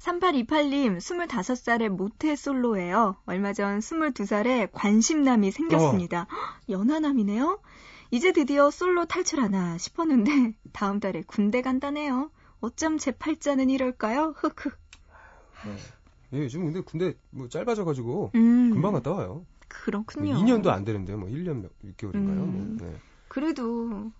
3828님, 0.00 0.98
25살의 0.98 1.88
모태 1.88 2.36
솔로예요. 2.36 3.16
얼마 3.26 3.52
전 3.54 3.78
22살에 3.80 4.68
관심남이 4.72 5.50
생겼습니다. 5.50 6.22
어. 6.22 6.26
헉, 6.30 6.60
연하남이네요? 6.68 7.58
이제 8.14 8.30
드디어 8.30 8.70
솔로 8.70 9.06
탈출하나 9.06 9.76
싶었는데, 9.76 10.54
다음 10.72 11.00
달에 11.00 11.24
군대 11.26 11.62
간다네요. 11.62 12.30
어쩜 12.60 12.96
제 12.96 13.10
팔자는 13.10 13.70
이럴까요? 13.70 14.34
흑흑. 14.36 14.78
예, 16.32 16.38
요즘 16.38 16.64
근데 16.66 16.80
군대 16.80 17.14
뭐 17.30 17.48
짧아져가지고 17.48 18.30
음, 18.36 18.70
금방 18.72 18.92
갔다 18.92 19.10
와요. 19.10 19.26
뭐 19.28 19.44
그렇군요. 19.66 20.34
2년도 20.34 20.68
안 20.68 20.84
되는데요. 20.84 21.18
뭐 21.18 21.28
1년 21.28 21.62
몇 21.62 21.72
6개월인가요? 21.96 22.14
음. 22.14 22.76
뭐, 22.78 22.88
네. 22.88 22.96
그래도, 23.26 24.12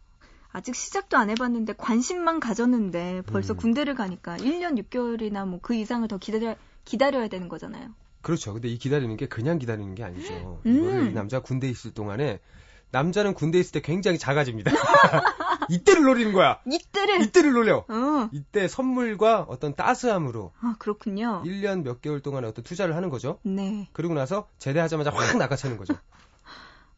아직 0.50 0.74
시작도 0.74 1.16
안 1.16 1.30
해봤는데, 1.30 1.74
관심만 1.74 2.40
가졌는데, 2.40 3.22
벌써 3.26 3.54
음. 3.54 3.58
군대를 3.58 3.94
가니까 3.94 4.36
1년 4.38 4.76
6개월이나 4.82 5.46
뭐 5.46 5.60
그 5.62 5.74
이상을 5.76 6.06
더 6.08 6.18
기다려, 6.18 6.56
기다려야 6.84 7.28
되는 7.28 7.48
거잖아요. 7.48 7.94
그렇죠. 8.22 8.54
근데 8.54 8.66
이 8.66 8.76
기다리는 8.76 9.16
게 9.16 9.28
그냥 9.28 9.60
기다리는 9.60 9.94
게 9.94 10.02
아니죠. 10.02 10.60
음. 10.66 10.76
이거를 10.76 11.10
이 11.10 11.12
남자 11.12 11.38
군대에 11.40 11.70
있을 11.70 11.92
동안에 11.94 12.40
남자는 12.90 13.34
군대에 13.34 13.60
있을 13.60 13.72
때 13.72 13.80
굉장히 13.80 14.18
작아집니다. 14.18 14.70
이때를 15.68 16.02
노리는 16.02 16.32
거야. 16.32 16.60
이때를! 16.66 17.22
이때를 17.22 17.52
노려. 17.52 17.84
어, 17.88 18.28
이때 18.32 18.68
선물과 18.68 19.46
어떤 19.48 19.74
따스함으로 19.74 20.52
아, 20.60 20.76
그렇군요. 20.78 21.42
1년 21.44 21.82
몇 21.82 22.00
개월 22.00 22.20
동안에 22.20 22.46
어떤 22.46 22.64
투자를 22.64 22.94
하는 22.96 23.08
거죠. 23.08 23.38
네. 23.42 23.88
그리고 23.92 24.14
나서 24.14 24.48
제대하자마자 24.58 25.10
확 25.10 25.36
낚아채는 25.36 25.76
거죠. 25.76 25.94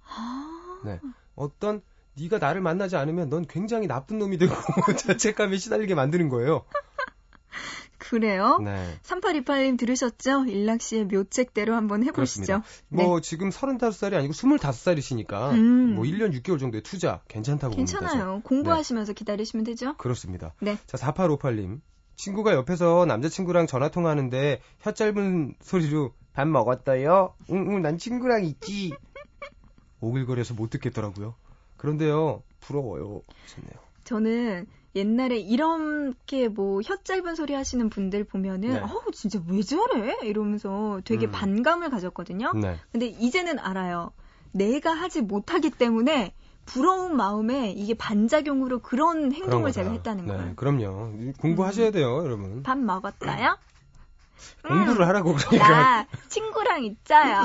아, 0.09 0.81
네. 0.85 1.01
어떤 1.35 1.83
네가 2.19 2.39
나를 2.39 2.61
만나지 2.61 2.97
않으면 2.97 3.29
넌 3.29 3.47
굉장히 3.47 3.87
나쁜 3.87 4.19
놈이 4.19 4.39
되고 4.39 4.55
자책감에 4.97 5.57
시달리게 5.59 5.95
만드는 5.95 6.29
거예요. 6.29 6.65
그래요? 7.99 8.59
네. 8.63 8.99
3828님 9.03 9.79
들으셨죠? 9.79 10.47
일락 10.47 10.83
씨의 10.83 11.07
묘책대로 11.07 11.75
한번 11.75 12.05
해보시죠. 12.05 12.63
뭐 12.89 13.21
지금 13.21 13.51
35살이 13.51 14.15
아니고 14.15 14.33
25살이시니까 14.33 15.53
음. 15.53 15.95
뭐 15.95 16.05
1년 16.05 16.33
6개월 16.41 16.59
정도의 16.59 16.83
투자 16.83 17.21
괜찮다고 17.29 17.75
봅니다. 17.75 17.99
괜찮아요. 17.99 18.41
공부하시면서 18.45 19.13
기다리시면 19.13 19.65
되죠? 19.65 19.97
그렇습니다. 19.97 20.55
네. 20.61 20.79
자, 20.87 20.97
4858님. 20.99 21.81
친구가 22.17 22.55
옆에서 22.55 23.05
남자친구랑 23.07 23.67
전화 23.67 23.91
통화하는데 23.91 24.61
혀 24.81 24.93
짧은 24.93 25.55
소리로 25.61 26.15
밥 26.33 26.49
먹었어요? 26.49 27.35
응, 27.51 27.71
응, 27.71 27.83
난 27.83 27.99
친구랑 27.99 28.45
있지. 28.45 28.93
오글거려서 30.01 30.55
못 30.55 30.71
듣겠더라고요. 30.71 31.35
그런데요, 31.77 32.43
부러워요. 32.61 33.23
좋네요. 33.47 33.87
저는 34.05 34.67
옛날에 34.97 35.37
이렇게 35.39 36.49
뭐 36.49 36.81
혀 36.83 36.97
짧은 36.97 37.35
소리 37.37 37.53
하시는 37.55 37.89
분들 37.91 38.25
보면은 38.25 38.69
네. 38.75 38.81
어우 38.81 39.11
진짜 39.13 39.39
왜 39.49 39.63
저래? 39.63 40.17
이러면서 40.25 41.01
되게 41.05 41.27
음. 41.27 41.33
반감을 41.33 41.91
가졌거든요. 41.91 42.53
네. 42.55 42.79
근데 42.91 43.07
이제는 43.07 43.59
알아요. 43.59 44.13
내가 44.53 44.93
하지 44.93 45.21
못하기 45.21 45.71
때문에 45.71 46.33
부러운 46.65 47.15
마음에 47.15 47.71
이게 47.71 47.95
반작용으로 47.95 48.81
그런 48.81 49.33
행동을 49.33 49.71
제가. 49.71 49.91
했다는 49.93 50.25
네, 50.25 50.33
거예요. 50.33 50.47
음. 50.49 50.57
그럼요. 50.57 51.13
공부하셔야 51.41 51.91
돼요, 51.93 52.17
여러분. 52.25 52.63
밥 52.63 52.79
먹었어요? 52.79 53.59
공부를 54.67 55.07
하라고 55.09 55.35
그러니까. 55.35 55.69
나 55.69 56.07
친구랑 56.29 56.85
있자요. 56.85 57.43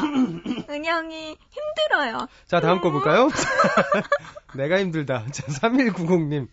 은영이 0.70 1.38
힘들어요. 1.50 2.28
자, 2.48 2.60
다음 2.62 2.82
거 2.82 2.92
볼까요? 2.92 3.30
내가 4.56 4.80
힘들다. 4.80 5.26
자, 5.32 5.46
3190님. 5.48 6.48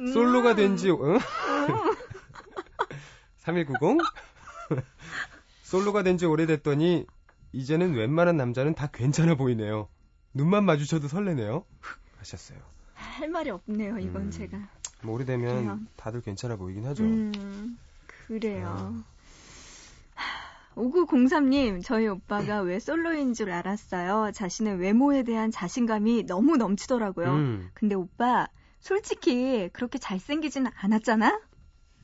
음. 0.00 0.12
솔로가 0.12 0.54
된 0.54 0.76
지, 0.76 0.90
응? 0.90 1.18
3190? 3.38 3.98
솔로가 5.62 6.02
된 6.02 6.16
지 6.18 6.26
오래됐더니, 6.26 7.06
이제는 7.52 7.94
웬만한 7.94 8.36
남자는 8.36 8.74
다 8.74 8.88
괜찮아 8.92 9.34
보이네요. 9.34 9.88
눈만 10.34 10.64
마주쳐도 10.64 11.08
설레네요. 11.08 11.64
하셨어요. 12.18 12.58
할 12.94 13.28
말이 13.28 13.50
없네요. 13.50 13.98
이건 13.98 14.22
음, 14.22 14.30
제가. 14.30 14.58
뭐 15.02 15.14
오래되면 15.14 15.56
그래요. 15.56 15.78
다들 15.96 16.20
괜찮아 16.20 16.56
보이긴 16.56 16.86
하죠. 16.86 17.02
음, 17.04 17.78
그래요. 18.26 18.68
아. 18.68 19.04
5903님, 20.76 21.82
저희 21.84 22.06
오빠가 22.06 22.60
왜 22.60 22.78
솔로인 22.78 23.34
줄 23.34 23.50
알았어요. 23.50 24.30
자신의 24.32 24.76
외모에 24.78 25.24
대한 25.24 25.50
자신감이 25.50 26.24
너무 26.26 26.56
넘치더라고요. 26.56 27.32
음, 27.32 27.70
근데 27.74 27.94
오빠, 27.96 28.46
솔직히 28.80 29.68
그렇게 29.72 29.98
잘생기진 29.98 30.66
않았잖아? 30.66 31.40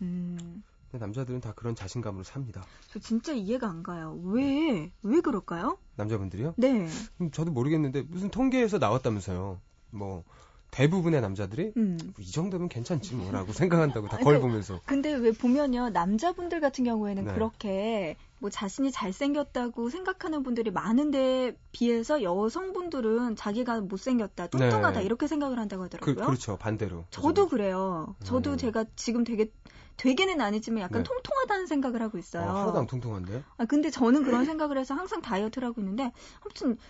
음, 0.02 0.62
남자들은 0.92 1.40
다 1.40 1.52
그런 1.54 1.74
자신감으로 1.74 2.22
삽니다. 2.22 2.64
저 2.90 2.98
진짜 2.98 3.32
이해가 3.32 3.68
안 3.68 3.82
가요. 3.82 4.18
왜, 4.24 4.92
왜 5.02 5.20
그럴까요? 5.20 5.78
남자분들이요? 5.96 6.54
네. 6.56 6.88
음, 7.20 7.30
저도 7.30 7.50
모르겠는데 7.50 8.02
무슨 8.02 8.30
통계에서 8.30 8.78
나왔다면서요. 8.78 9.60
뭐 9.90 10.24
대부분의 10.70 11.20
남자들이 11.20 11.72
음. 11.76 11.98
뭐이 12.16 12.30
정도면 12.30 12.68
괜찮지 12.68 13.14
뭐라고 13.14 13.52
생각한다고 13.52 14.08
다 14.08 14.16
아니, 14.16 14.24
거울 14.24 14.36
그- 14.36 14.42
보면서. 14.42 14.80
근데 14.84 15.12
왜 15.14 15.32
보면요, 15.32 15.90
남자분들 15.90 16.60
같은 16.60 16.84
경우에는 16.84 17.24
네. 17.24 17.32
그렇게 17.34 18.16
뭐 18.38 18.50
자신이 18.50 18.92
잘생겼다고 18.92 19.88
생각하는 19.88 20.42
분들이 20.42 20.70
많은데 20.70 21.56
비해서 21.72 22.22
여성분들은 22.22 23.36
자기가 23.36 23.80
못생겼다, 23.80 24.48
뚱뚱하다 24.48 25.00
네. 25.00 25.04
이렇게 25.04 25.26
생각을 25.26 25.58
한다고 25.58 25.82
그, 25.82 25.84
하더라고요. 25.84 26.26
그 26.26 26.30
렇죠 26.30 26.56
반대로. 26.58 27.04
저도 27.10 27.48
그래요. 27.48 28.14
저도 28.24 28.52
음. 28.52 28.56
제가 28.58 28.84
지금 28.96 29.24
되게 29.24 29.50
되게는 29.96 30.42
아니지만 30.42 30.82
약간 30.82 31.02
네. 31.02 31.08
통통하다는 31.08 31.66
생각을 31.66 32.02
하고 32.02 32.18
있어요. 32.18 32.42
아, 32.50 32.62
하나도 32.62 32.78
안 32.80 32.86
통통한데. 32.86 33.42
아, 33.56 33.64
근데 33.64 33.88
저는 33.90 34.24
그런 34.24 34.44
생각을 34.44 34.76
해서 34.76 34.94
항상 34.94 35.22
다이어트를 35.22 35.66
하고 35.66 35.80
있는데 35.80 36.12
아무튼 36.42 36.76
그 36.76 36.82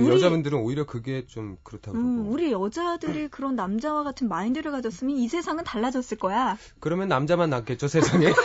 우리- 0.00 0.08
여자분들은 0.14 0.58
오히려 0.58 0.86
그게 0.86 1.26
좀 1.26 1.56
그렇다고 1.62 1.96
음. 1.98 2.28
우리 2.28 2.52
여자들이 2.52 3.28
그런 3.30 3.56
남자와 3.56 4.02
같은 4.04 4.28
마인드를 4.28 4.70
가졌으면 4.72 5.16
이 5.16 5.28
세상은 5.28 5.64
달라졌을 5.64 6.18
거야. 6.18 6.56
그러면 6.80 7.08
남자만 7.08 7.50
낫겠죠 7.50 7.88
세상에. 7.88 8.26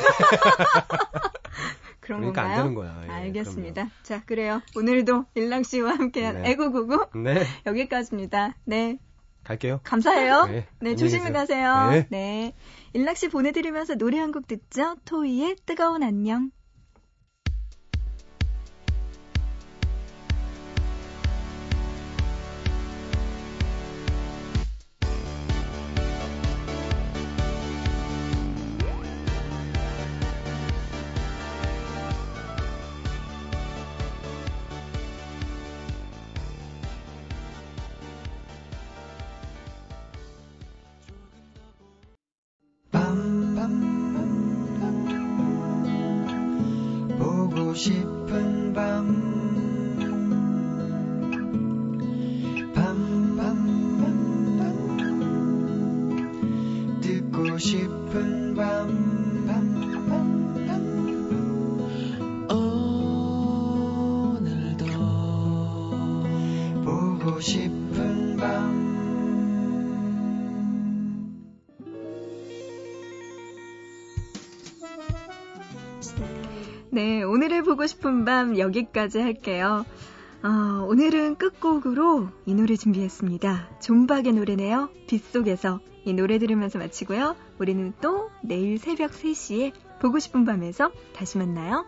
그런 2.00 2.22
그러니까 2.22 2.42
안 2.42 2.48
건가요? 2.48 2.64
되는 2.64 2.76
거야. 2.76 3.02
예, 3.06 3.12
알겠습니다. 3.26 3.90
자, 4.04 4.24
그래요. 4.26 4.62
오늘도 4.78 5.26
일랑 5.36 5.64
씨와 5.64 5.92
함께한 5.96 6.42
네. 6.42 6.52
애구구구 6.52 7.08
그럼요. 7.12 7.30
네 7.30 7.46
여기까지입니다. 7.66 8.56
네. 8.64 8.98
갈게요. 9.44 9.80
감사해요. 9.84 10.46
네, 10.48 10.68
네, 10.82 10.96
조심히. 10.96 11.32
가세요. 11.32 11.90
네. 11.90 12.08
네. 12.10 12.54
일락 12.94 13.16
씨 13.18 13.30
보내드리면서 13.30 13.96
노래 13.96 14.20
한 14.20 14.32
곡 14.32 14.48
듣죠. 14.48 14.96
토이의 15.06 15.56
뜨거운 15.66 16.04
안녕. 16.04 16.52
네, 76.90 77.22
오늘의 77.22 77.64
보고 77.64 77.86
싶은 77.86 78.24
밤 78.24 78.58
여기까지 78.58 79.20
할게요. 79.20 79.86
어, 80.44 80.86
오늘은 80.88 81.36
끝곡으로 81.36 82.30
이 82.46 82.54
노래 82.54 82.76
준비했습니다. 82.76 83.80
존박의 83.82 84.34
노래네요. 84.34 84.90
빗속에서 85.08 85.82
이 86.06 86.14
노래 86.14 86.40
들으면서 86.40 86.80
마치고요. 86.80 87.36
우리는 87.60 87.94
또 88.02 88.30
내일 88.42 88.78
새벽 88.78 89.12
3시에 89.12 89.74
보고 90.00 90.20
싶은 90.20 90.46
밤에서 90.46 90.92
다시 91.14 91.38
만나요. 91.38 91.86